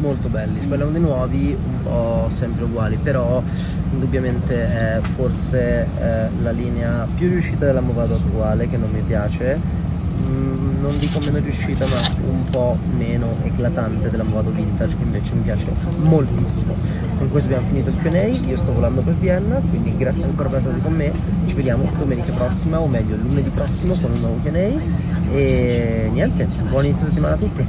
molto 0.01 0.27
belli. 0.27 0.59
Speriamo 0.59 0.91
di 0.91 0.99
nuovi, 0.99 1.55
un 1.55 1.81
po' 1.83 2.25
sempre 2.29 2.65
uguali, 2.65 2.97
però 2.97 3.41
indubbiamente 3.91 4.65
è 4.65 4.99
forse 5.01 5.87
eh, 5.99 6.27
la 6.41 6.51
linea 6.51 7.07
più 7.15 7.29
riuscita 7.29 7.65
della 7.65 7.81
Movado 7.81 8.15
attuale 8.15 8.67
che 8.67 8.77
non 8.77 8.89
mi 8.91 9.01
piace. 9.01 9.79
Mm, 10.25 10.81
non 10.81 10.97
dico 10.97 11.19
meno 11.19 11.39
riuscita, 11.39 11.85
ma 11.85 12.29
un 12.29 12.45
po' 12.49 12.77
meno 12.97 13.37
eclatante 13.43 14.09
della 14.09 14.23
Movado 14.23 14.51
Vintage 14.51 14.97
che 14.97 15.03
invece 15.03 15.35
mi 15.35 15.41
piace 15.41 15.67
moltissimo. 15.97 16.75
Con 17.17 17.29
questo 17.29 17.49
abbiamo 17.49 17.67
finito 17.67 17.89
il 17.89 17.97
QA, 17.97 18.25
io 18.25 18.57
sto 18.57 18.73
volando 18.73 19.01
per 19.01 19.13
Vienna, 19.13 19.61
quindi 19.69 19.95
grazie 19.95 20.25
ancora 20.25 20.49
per 20.49 20.57
essere 20.59 20.77
stati 20.77 20.89
con 20.89 20.97
me. 20.97 21.11
Ci 21.45 21.53
vediamo 21.53 21.89
domenica 21.97 22.33
prossima, 22.33 22.79
o 22.79 22.87
meglio 22.87 23.15
lunedì 23.15 23.49
prossimo 23.49 23.95
con 23.99 24.11
un 24.11 24.19
nuovo 24.19 24.39
QA. 24.43 25.09
E 25.31 26.09
niente, 26.11 26.47
buon 26.69 26.85
inizio 26.85 27.05
settimana 27.05 27.35
a 27.35 27.37
tutti. 27.37 27.65